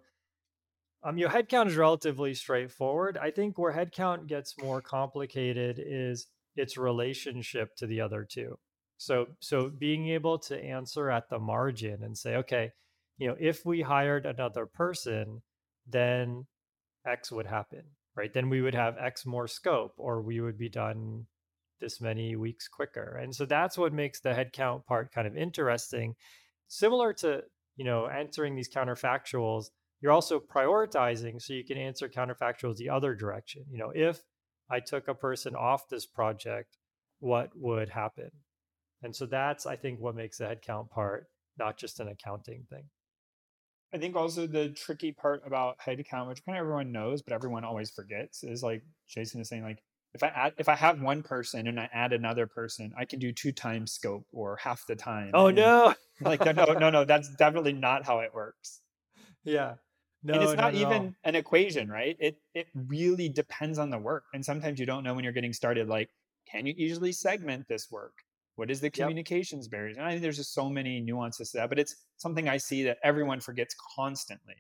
[1.03, 3.17] um, your headcount is relatively straightforward.
[3.17, 6.27] I think where headcount gets more complicated is
[6.57, 8.59] its relationship to the other two.
[8.99, 12.73] So, so being able to answer at the margin and say, okay,
[13.19, 15.43] you know, if we hired another person,
[15.87, 16.47] then
[17.07, 17.83] X would happen,
[18.17, 18.33] right?
[18.33, 21.27] Then we would have X more scope, or we would be done
[21.81, 23.19] this many weeks quicker.
[23.23, 26.15] And so that's what makes the headcount part kind of interesting.
[26.69, 27.43] Similar to
[27.77, 29.67] you know, answering these counterfactuals,
[30.01, 33.65] you're also prioritizing so you can answer counterfactuals the other direction.
[33.71, 34.21] You know, if
[34.71, 36.77] I took a person off this project,
[37.21, 38.31] what would happen?
[39.03, 42.85] And so that's, I think, what makes the headcount part not just an accounting thing.
[43.95, 47.65] I think also the tricky part about headcount, which kind of everyone knows, but everyone
[47.65, 49.83] always forgets, is like Jason is saying, like
[50.17, 53.19] if I add if I have one person and I add another person, I can
[53.19, 55.31] do two times scope or half the time.
[55.35, 55.95] Oh and no.
[56.21, 58.81] like no no no that's definitely not how it works.
[59.45, 59.75] Yeah.
[60.23, 62.17] No, and it's not, not even an equation, right?
[62.19, 64.25] It it really depends on the work.
[64.33, 66.09] And sometimes you don't know when you're getting started like
[66.51, 68.15] can you easily segment this work?
[68.55, 69.71] What is the communications yep.
[69.71, 69.97] barriers?
[69.99, 72.85] And I think there's just so many nuances to that, but it's something I see
[72.85, 74.55] that everyone forgets constantly.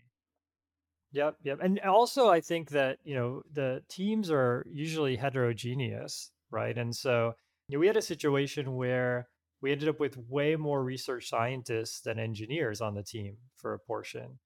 [1.16, 1.58] Yep, yep.
[1.62, 6.76] And also I think that, you know, the teams are usually heterogeneous, right?
[6.76, 7.32] And so
[7.68, 9.26] you know, we had a situation where
[9.62, 13.78] we ended up with way more research scientists than engineers on the team for a
[13.78, 14.38] portion.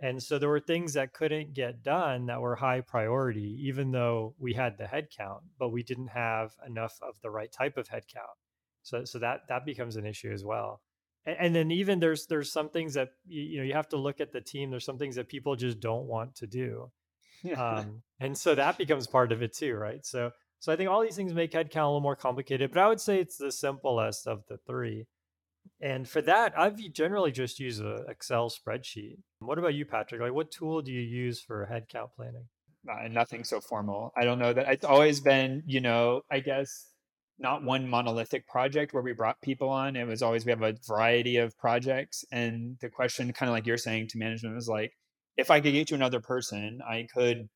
[0.00, 4.34] And so there were things that couldn't get done that were high priority, even though
[4.38, 8.36] we had the headcount, but we didn't have enough of the right type of headcount.
[8.82, 10.82] So, so that that becomes an issue as well
[11.26, 13.96] and, and then even there's there's some things that you, you know you have to
[13.96, 16.90] look at the team there's some things that people just don't want to do
[17.56, 20.04] um, and so that becomes part of it too right?
[20.04, 22.88] So so i think all these things make headcount a little more complicated but i
[22.88, 25.06] would say it's the simplest of the three.
[25.82, 29.16] And for that i've generally just used an excel spreadsheet.
[29.40, 30.20] What about you patrick?
[30.20, 32.46] Like what tool do you use for headcount planning?
[32.90, 34.10] Uh, nothing so formal.
[34.16, 36.89] I don't know that it's always been you know i guess
[37.40, 39.96] not one monolithic project where we brought people on.
[39.96, 42.24] It was always we have a variety of projects.
[42.30, 44.92] And the question, kind of like you're saying to management, was like,
[45.36, 47.48] if I could get you another person, I could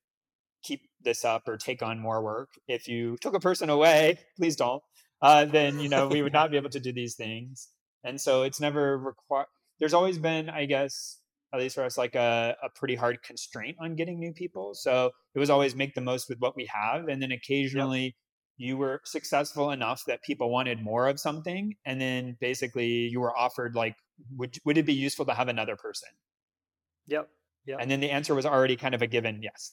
[0.62, 2.48] keep this up or take on more work.
[2.66, 4.82] If you took a person away, please don't.
[5.20, 7.68] Uh, then you know we would not be able to do these things.
[8.02, 9.46] And so it's never required.
[9.80, 11.18] There's always been, I guess,
[11.52, 14.74] at least for us, like a, a pretty hard constraint on getting new people.
[14.74, 18.04] So it was always make the most with what we have, and then occasionally.
[18.04, 18.14] Yep
[18.56, 23.36] you were successful enough that people wanted more of something and then basically you were
[23.36, 23.96] offered like
[24.36, 26.08] would would it be useful to have another person?
[27.06, 27.28] Yep
[27.66, 27.78] yep.
[27.80, 29.72] And then the answer was already kind of a given yes.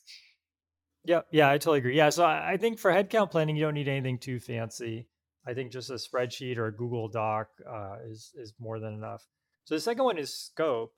[1.03, 1.95] Yeah yeah i totally agree.
[1.95, 5.07] Yeah so i think for headcount planning you don't need anything too fancy.
[5.45, 9.25] I think just a spreadsheet or a google doc uh, is is more than enough.
[9.65, 10.93] So the second one is scope.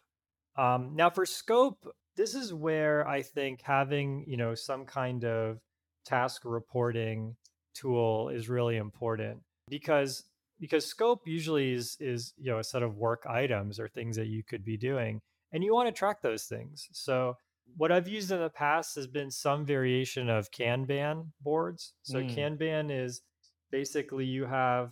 [0.57, 1.85] Um, now for scope
[2.15, 5.57] this is where i think having you know some kind of
[6.05, 7.35] task reporting
[7.73, 9.39] tool is really important
[9.69, 10.23] because
[10.59, 14.27] because scope usually is is you know a set of work items or things that
[14.27, 15.19] you could be doing
[15.51, 16.87] and you want to track those things.
[16.91, 17.37] So
[17.77, 21.93] what i've used in the past has been some variation of kanban boards.
[22.03, 22.35] So mm.
[22.35, 23.21] kanban is
[23.71, 24.91] basically you have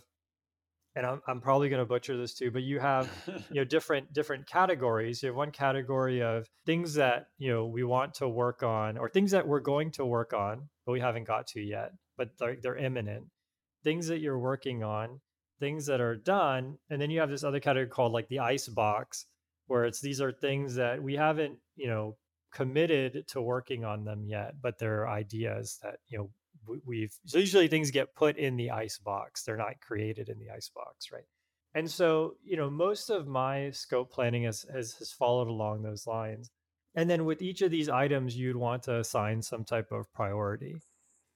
[0.94, 3.10] and I'm, I'm probably going to butcher this too but you have
[3.50, 5.22] you know different different categories.
[5.22, 9.08] You have one category of things that you know we want to work on or
[9.08, 11.92] things that we're going to work on but we haven't got to yet
[12.22, 13.24] but they're, they're imminent.
[13.82, 15.20] Things that you're working on,
[15.58, 18.68] things that are done, and then you have this other category called like the ice
[18.68, 19.26] box,
[19.66, 22.16] where it's these are things that we haven't, you know,
[22.52, 26.30] committed to working on them yet, but they're ideas that you know
[26.86, 29.42] we've so usually things get put in the ice box.
[29.42, 31.24] They're not created in the ice box right?
[31.74, 36.06] And so you know most of my scope planning has, has has followed along those
[36.06, 36.50] lines.
[36.94, 40.76] And then with each of these items you'd want to assign some type of priority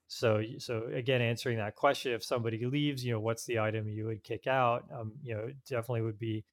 [0.08, 4.06] so, so again, answering that question, if somebody leaves, you know, what's the item you
[4.06, 4.84] would kick out?
[4.92, 6.44] Um, you know, definitely would be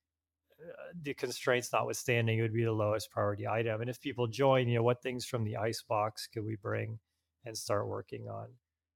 [0.62, 3.82] uh, the constraints notwithstanding, it would be the lowest priority item.
[3.82, 7.00] And if people join, you know, what things from the ice box could we bring
[7.46, 8.48] and start working on?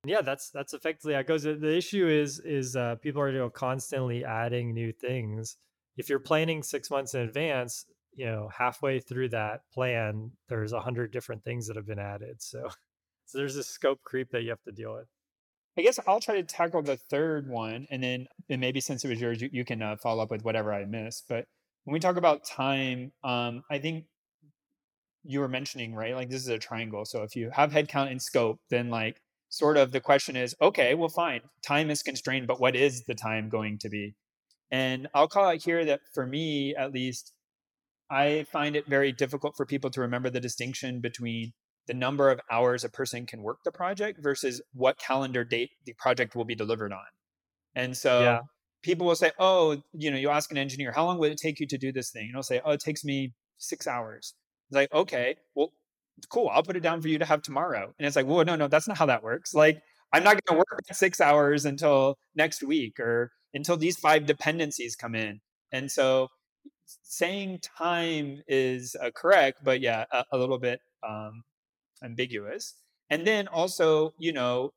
[0.04, 1.44] And yeah, that's that's effectively how it goes.
[1.44, 5.58] The issue is is uh, people are you know constantly adding new things.
[5.98, 7.86] If you're planning six months in advance,
[8.16, 12.42] you know, halfway through that plan, there's a hundred different things that have been added.
[12.42, 12.70] So
[13.28, 15.08] so there's this scope creep that you have to deal with.
[15.78, 19.10] I guess I'll try to tackle the third one, and then and maybe since it
[19.10, 21.26] was yours, you, you can uh, follow up with whatever I missed.
[21.30, 21.46] But
[21.84, 24.06] when we talk about time, um, I think
[25.24, 27.06] you were mentioning right, like this is a triangle.
[27.06, 30.96] So if you have headcount and scope, then like sort of the question is, okay,
[30.96, 34.16] well, fine, time is constrained, but what is the time going to be?
[34.72, 37.34] And I'll call out here that for me, at least,
[38.10, 41.54] I find it very difficult for people to remember the distinction between
[41.88, 45.94] the number of hours a person can work the project versus what calendar date the
[45.94, 47.06] project will be delivered on.
[47.76, 48.40] And so yeah.
[48.82, 51.60] people will say, oh, you know, you ask an engineer, how long would it take
[51.60, 52.28] you to do this thing?
[52.28, 54.34] And I'll say, oh, it takes me six hours.
[54.70, 55.72] It's like, okay, well,
[56.30, 56.50] cool.
[56.50, 57.94] I'll put it down for you to have tomorrow.
[57.98, 59.54] And it's like, well, no, no, that's not how that works.
[59.54, 59.82] Like,
[60.14, 64.96] I'm not going to work six hours until next week or until these five dependencies
[64.96, 65.42] come in.
[65.72, 66.30] And so
[67.04, 71.44] saying time is uh, correct, but yeah, a, a little bit um,
[72.04, 72.76] ambiguous.
[73.10, 74.72] And then also, you know,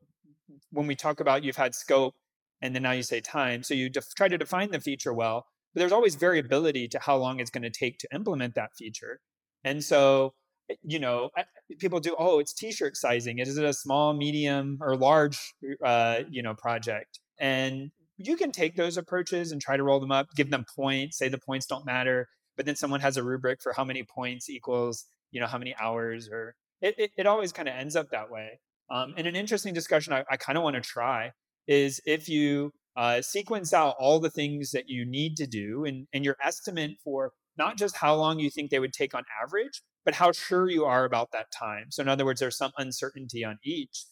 [0.70, 2.14] when we talk about you've had scope
[2.62, 5.46] and then now you say time, so you def- try to define the feature well,
[5.74, 9.20] but there's always variability to how long it's going to take to implement that feature.
[9.64, 10.34] And so,
[10.70, 11.30] eh, you know,
[11.78, 13.38] people do, oh, it's t-shirt sizing.
[13.38, 17.20] Is it a small, medium, or large, uh, you know, project?
[17.38, 21.18] And you can take those approaches and try to roll them up, give them points,
[21.18, 24.50] say the points don't matter, but then someone has a rubric for how many points
[24.50, 28.10] equals, you know, how many hours or it, it, it always kind of ends up
[28.10, 28.60] that way.
[28.90, 31.32] Um, and an interesting discussion I, I kind of want to try
[31.68, 36.06] is if you uh, sequence out all the things that you need to do and,
[36.12, 39.82] and your estimate for not just how long you think they would take on average,
[40.04, 41.86] but how sure you are about that time.
[41.90, 44.06] So, in other words, there's some uncertainty on each.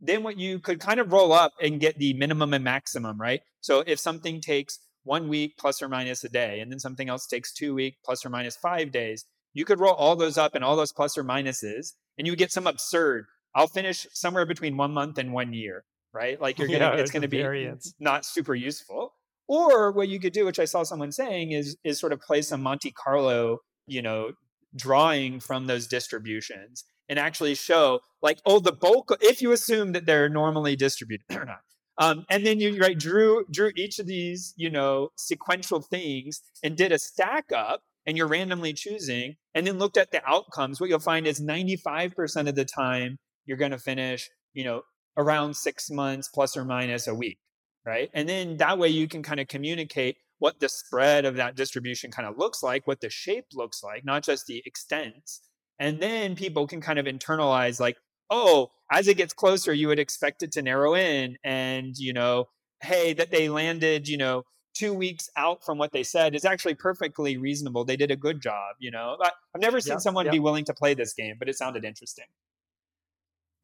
[0.00, 3.40] Then, what you could kind of roll up and get the minimum and maximum, right?
[3.60, 7.26] So, if something takes one week plus or minus a day, and then something else
[7.26, 10.64] takes two week plus or minus five days, you could roll all those up and
[10.64, 13.26] all those plus or minuses and you get some absurd.
[13.54, 16.40] I'll finish somewhere between one month and one year, right?
[16.40, 17.94] Like you're gonna, yeah, it's gonna be variance.
[18.00, 19.14] not super useful.
[19.48, 22.42] Or what you could do, which I saw someone saying, is is sort of play
[22.42, 24.32] some Monte Carlo, you know,
[24.74, 29.10] drawing from those distributions and actually show like, oh, the bulk.
[29.20, 31.60] If you assume that they're normally distributed or not,
[31.98, 36.76] um, and then you right drew drew each of these, you know, sequential things and
[36.76, 40.90] did a stack up and you're randomly choosing and then looked at the outcomes, what
[40.90, 44.82] you'll find is 95% of the time you're going to finish, you know,
[45.16, 47.38] around six months plus or minus a week,
[47.84, 48.10] right?
[48.14, 52.10] And then that way you can kind of communicate what the spread of that distribution
[52.10, 55.40] kind of looks like, what the shape looks like, not just the extents.
[55.78, 57.96] And then people can kind of internalize like,
[58.30, 61.36] oh, as it gets closer, you would expect it to narrow in.
[61.44, 62.46] And, you know,
[62.82, 64.42] hey, that they landed, you know,
[64.74, 67.84] two weeks out from what they said is actually perfectly reasonable.
[67.84, 69.16] They did a good job, you know.
[69.54, 72.26] I've never seen someone be willing to play this game, but it sounded interesting.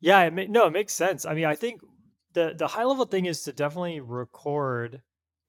[0.00, 1.24] Yeah, it no, it makes sense.
[1.26, 1.80] I mean, I think
[2.34, 5.02] the the high level thing is to definitely record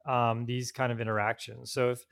[0.05, 1.71] um, these kind of interactions.
[1.71, 2.05] So if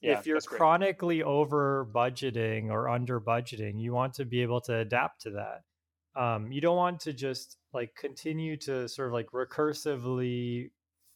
[0.00, 0.58] Yeah, if you're that's great.
[0.58, 5.62] chronically over budgeting or under budgeting, you want to be able to adapt to that.
[6.20, 10.70] Um, you don't want to just like continue to sort of like recursively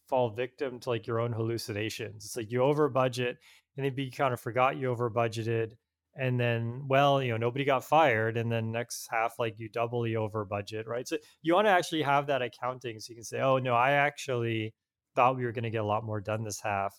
[0.09, 2.25] fall victim to like your own hallucinations.
[2.25, 3.37] It's like you over budget
[3.77, 5.73] and then you kind of forgot you over budgeted.
[6.15, 8.35] And then, well, you know, nobody got fired.
[8.35, 11.07] And then next half, like you doubly over budget, right?
[11.07, 13.91] So you want to actually have that accounting so you can say, oh, no, I
[13.91, 14.73] actually
[15.15, 16.93] thought we were going to get a lot more done this half.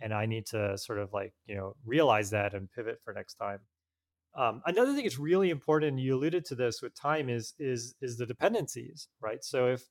[0.00, 3.36] And I need to sort of like, you know, realize that and pivot for next
[3.36, 3.60] time.
[4.36, 8.18] Um, another thing that's really important, you alluded to this with time, is is is
[8.18, 9.42] the dependencies, right?
[9.42, 9.84] So if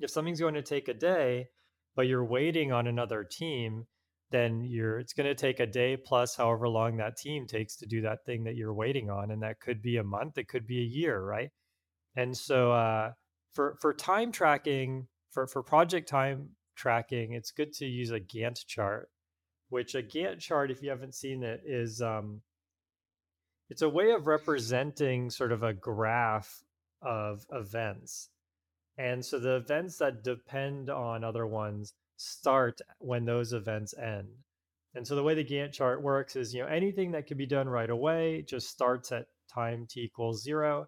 [0.00, 1.46] if something's going to take a day,
[1.96, 3.86] but you're waiting on another team,
[4.30, 7.86] then you're it's going to take a day plus however long that team takes to
[7.86, 10.66] do that thing that you're waiting on, and that could be a month, it could
[10.66, 11.50] be a year, right?
[12.16, 13.12] And so uh,
[13.52, 18.66] for for time tracking, for for project time tracking, it's good to use a Gantt
[18.66, 19.08] chart.
[19.70, 22.42] Which a Gantt chart, if you haven't seen it, is um,
[23.70, 26.62] it's a way of representing sort of a graph
[27.02, 28.30] of events.
[28.96, 34.28] And so the events that depend on other ones start when those events end.
[34.94, 37.46] And so the way the Gantt chart works is, you know, anything that can be
[37.46, 40.86] done right away just starts at time t equals zero.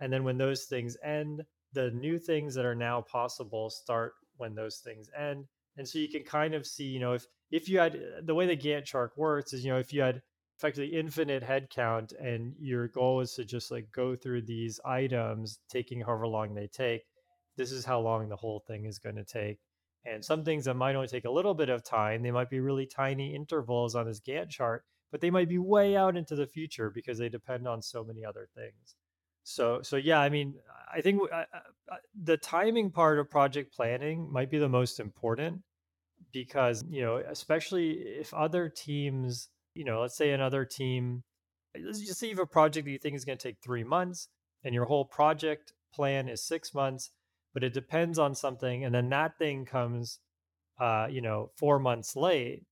[0.00, 1.42] And then when those things end,
[1.72, 5.46] the new things that are now possible start when those things end.
[5.76, 8.34] And so you can kind of see, you know, if if you had uh, the
[8.34, 10.20] way the Gantt chart works is, you know, if you had
[10.58, 16.00] effectively infinite headcount and your goal is to just like go through these items taking
[16.00, 17.04] however long they take
[17.58, 19.58] this is how long the whole thing is going to take
[20.06, 22.60] and some things that might only take a little bit of time they might be
[22.60, 26.46] really tiny intervals on this gantt chart but they might be way out into the
[26.46, 28.94] future because they depend on so many other things.
[29.44, 30.54] So so yeah i mean
[30.92, 31.20] i think
[32.22, 35.62] the timing part of project planning might be the most important
[36.32, 39.48] because you know especially if other teams
[39.78, 41.22] you know, let's say another team,
[41.80, 43.84] let's just say you have a project that you think is going to take three
[43.84, 44.28] months
[44.64, 47.12] and your whole project plan is six months,
[47.54, 48.84] but it depends on something.
[48.84, 50.18] And then that thing comes,
[50.80, 52.64] uh, you know, four months late.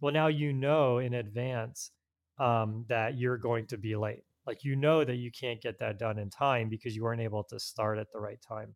[0.00, 1.90] Well, now you know in advance
[2.38, 4.24] um, that you're going to be late.
[4.46, 7.44] Like you know that you can't get that done in time because you weren't able
[7.44, 8.74] to start at the right time.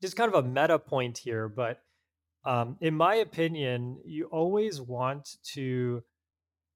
[0.00, 1.80] Just kind of a meta point here, but
[2.44, 6.02] um, in my opinion, you always want to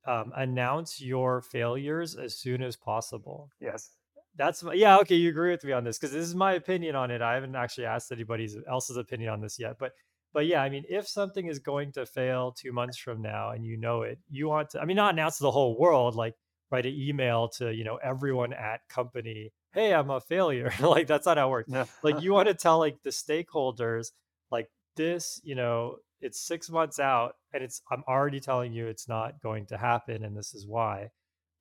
[0.06, 3.50] um, announce your failures as soon as possible.
[3.60, 3.90] Yes.
[4.36, 6.96] That's my, yeah, okay, you agree with me on this because this is my opinion
[6.96, 7.22] on it.
[7.22, 9.92] I haven't actually asked anybody else's opinion on this yet, but
[10.32, 13.64] but yeah, I mean, if something is going to fail two months from now and
[13.64, 16.34] you know it, you want to, I mean, not announce to the whole world, like
[16.72, 20.72] write an email to, you know, everyone at company, hey, I'm a failure.
[20.80, 21.70] like that's not how it works.
[21.72, 21.84] Yeah.
[22.02, 24.08] like you want to tell like the stakeholders,
[24.50, 29.08] like this, you know, it's six months out and it's i'm already telling you it's
[29.08, 31.08] not going to happen and this is why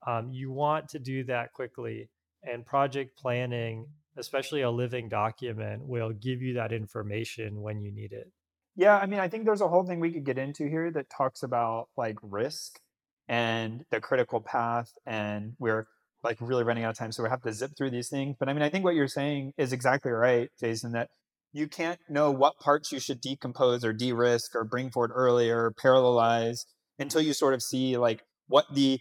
[0.08, 2.10] um, you want to do that quickly
[2.44, 8.12] and project planning especially a living document will give you that information when you need
[8.12, 8.32] it.
[8.76, 11.10] Yeah i mean i think there's a whole thing we could get into here that
[11.10, 12.80] talks about like risk
[13.28, 15.88] and the critical path and we're
[16.24, 18.50] like really running out of time so we have to zip through these things but
[18.50, 21.10] i mean i think what you're saying is exactly right jason that
[21.54, 25.72] you can't know what parts you should decompose or de-risk or bring forward earlier, or
[25.72, 26.66] parallelize
[27.00, 29.00] until you sort of see like what the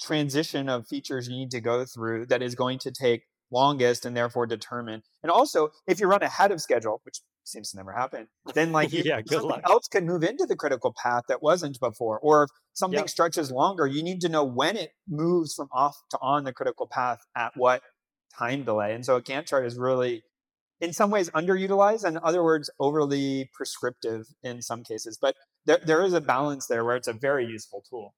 [0.00, 4.16] transition of features you need to go through that is going to take longest and
[4.16, 5.02] therefore determine.
[5.22, 8.92] And also, if you run ahead of schedule, which seems to never happen, then like
[8.92, 9.62] you, yeah, something luck.
[9.66, 12.18] else can move into the critical path that wasn't before.
[12.20, 13.08] Or if something Yep.
[13.08, 16.86] stretches longer, you need to know when it moves from off to on the critical
[16.86, 17.82] path at what
[18.38, 18.94] time delay.
[18.94, 20.22] And so a Gantt chart is really
[20.80, 25.34] in some ways underutilized and in other words overly prescriptive in some cases but
[25.66, 28.14] there, there is a balance there where it's a very useful tool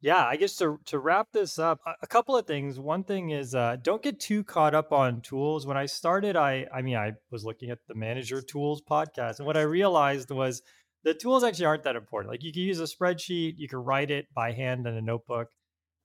[0.00, 2.78] Yeah, I guess to to wrap this up, a, couple of things.
[2.78, 5.66] One thing is uh, don't get too caught up on tools.
[5.66, 9.46] When I started, I I mean I was looking at the Manager Tools podcast, and
[9.46, 10.62] what I realized was
[11.02, 12.30] the tools actually aren't that important.
[12.30, 15.48] Like you can use a spreadsheet, you can write it by hand in a notebook,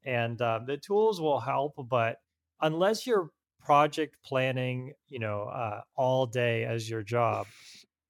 [0.03, 1.74] and um, the tools will help.
[1.88, 2.18] But
[2.61, 3.30] unless you're
[3.64, 7.45] project planning, you know, uh, all day as your job,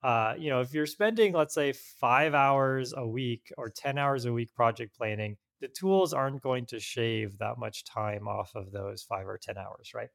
[0.04, 4.26] uh, you know, if you're spending, let's say, five hours a week or 10 hours
[4.26, 8.74] a week project planning, the tools aren't going to shave that much time off of
[8.74, 10.10] those five or 10 hours, right?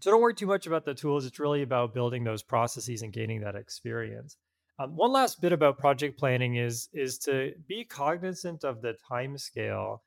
[0.00, 1.24] So don't worry too much about the tools.
[1.24, 4.36] It's really about building those processes and gaining that experience.
[4.80, 9.38] Um, one last bit about project planning is is to be cognizant of the time
[9.38, 10.02] scale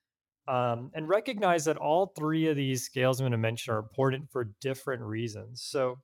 [0.49, 4.29] um, and recognize that all three of these scales I'm going to mention are important
[4.29, 5.63] for different reasons.
[5.63, 5.99] So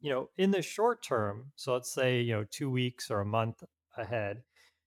[0.00, 3.26] you know, in the short term, so let's say, you know, two weeks or a
[3.26, 3.62] month
[3.98, 4.42] ahead,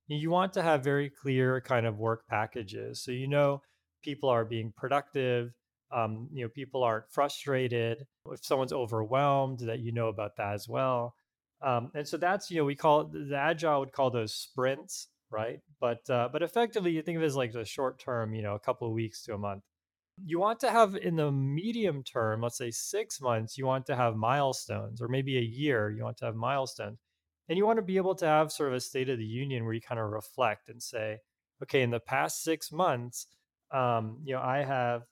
[0.07, 3.01] you want to have very clear kind of work packages.
[3.03, 3.61] So you know
[4.03, 5.51] people are being productive,
[5.91, 8.05] um, you know, people aren't frustrated.
[8.31, 11.15] If someone's overwhelmed, that you know about that as well.
[11.61, 15.59] Um, and so that's you know we call the agile would call those sprints, right?
[15.79, 18.55] But uh, but effectively, you think of it as like the short term, you know,
[18.55, 19.63] a couple of weeks to a month.
[20.25, 23.95] You want to have in the medium term, let's say six months, you want to
[23.95, 26.99] have milestones, or maybe a year, you want to have milestones.
[27.47, 29.65] And you want to be able to have sort of a state of the union
[29.65, 31.19] where you kind of reflect and say,
[31.61, 33.27] okay, in the past six months,
[33.71, 35.03] um, you know, I have,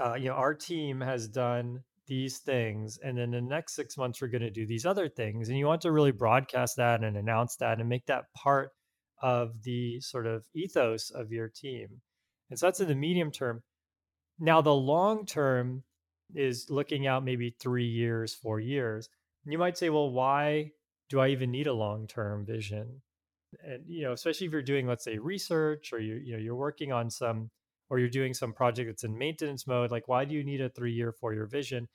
[0.00, 4.20] uh, you know, our team has done these things, and then the next six months
[4.20, 7.16] we're going to do these other things, and you want to really broadcast that and
[7.16, 8.70] announce that and make that part
[9.22, 11.88] of the sort of ethos of your team.
[12.48, 13.62] And so that's in the medium term.
[14.38, 15.82] Now, the long term
[16.34, 19.08] is looking out maybe three years, four years.
[19.44, 20.72] And you might say, well, why
[21.08, 23.02] do I even need a long term vision?
[23.64, 26.56] And you know, especially if you're doing, let's say, research or you you know you're
[26.56, 27.50] working on some
[27.88, 30.68] or you're doing some project that's in maintenance mode, like why do you need a
[30.68, 31.88] three year, four year vision?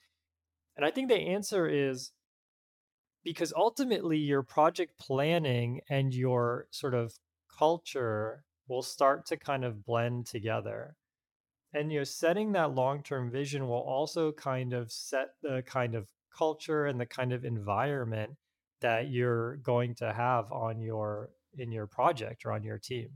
[0.76, 2.12] And I think the answer is
[3.24, 7.14] because ultimately your project planning and your sort of
[7.58, 10.96] culture will start to kind of blend together
[11.74, 16.06] and you know setting that long-term vision will also kind of set the kind of
[16.36, 18.32] culture and the kind of environment
[18.82, 23.08] that you're going to have on your in your project or on your team.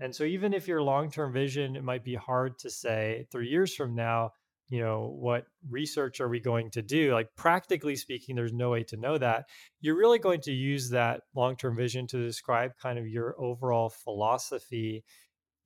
[0.00, 3.74] And so even if your long-term vision it might be hard to say 3 years
[3.74, 4.32] from now
[4.68, 7.14] you know what research are we going to do?
[7.14, 9.46] Like practically speaking there's no way to know that.
[9.80, 15.04] You're really going to use that long-term vision to describe kind of your overall philosophy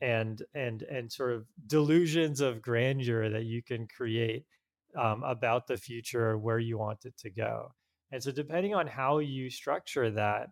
[0.00, 4.44] and and and sort of delusions of grandeur that you can create
[4.96, 7.72] um, about the future where you want it to go
[8.12, 10.48] and so depending on how you structure that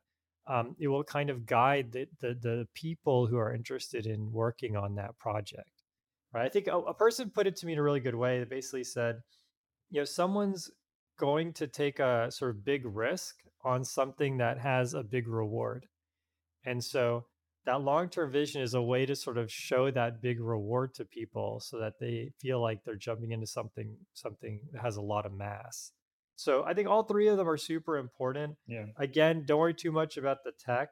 [0.46, 4.76] um, it will kind of guide the, the, the people who are interested in working
[4.76, 5.70] on that project
[6.32, 6.46] right?
[6.46, 8.38] I think a, a person put it to me in a really good way.
[8.38, 9.20] That basically said
[9.90, 10.70] you know someone's
[11.18, 15.86] going to take a sort of big risk on something that has a big reward.
[16.64, 17.26] And so
[17.66, 21.60] that long-term vision is a way to sort of show that big reward to people
[21.60, 25.32] so that they feel like they're jumping into something something that has a lot of
[25.32, 25.92] mass
[26.40, 28.86] so i think all three of them are super important Yeah.
[28.96, 30.88] again don't worry too much about the tech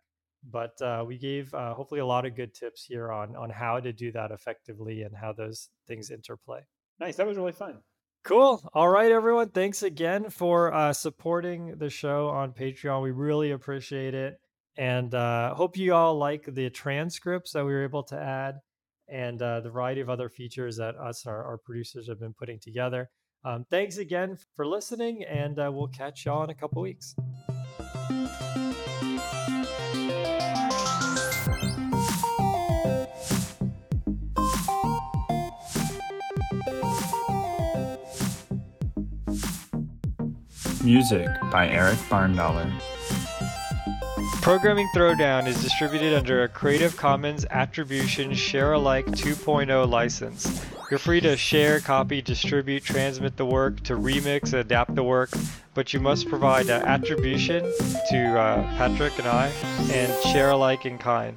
[0.48, 3.80] but uh, we gave uh, hopefully a lot of good tips here on on how
[3.80, 6.60] to do that effectively and how those things interplay
[7.00, 7.14] Nice.
[7.16, 7.78] That was really fun.
[8.24, 8.60] Cool.
[8.74, 9.50] All right, everyone.
[9.50, 13.04] Thanks again for uh, supporting the show on Patreon.
[13.04, 14.34] We really appreciate it.
[14.76, 18.56] And uh, hope you all like the transcripts that we were able to add
[19.08, 22.34] and uh, the variety of other features that us and our, our producers have been
[22.34, 23.08] putting together.
[23.48, 27.14] Um, thanks again for listening, and uh, we'll catch y'all in a couple weeks.
[40.84, 42.70] Music by Eric Barndollar.
[44.42, 50.67] Programming Throwdown is distributed under a Creative Commons Attribution Share Alike 2.0 license.
[50.90, 55.28] You're free to share, copy, distribute, transmit the work, to remix, adapt the work,
[55.74, 57.62] but you must provide uh, attribution
[58.10, 59.48] to uh, Patrick and I
[59.92, 61.36] and share alike in kind.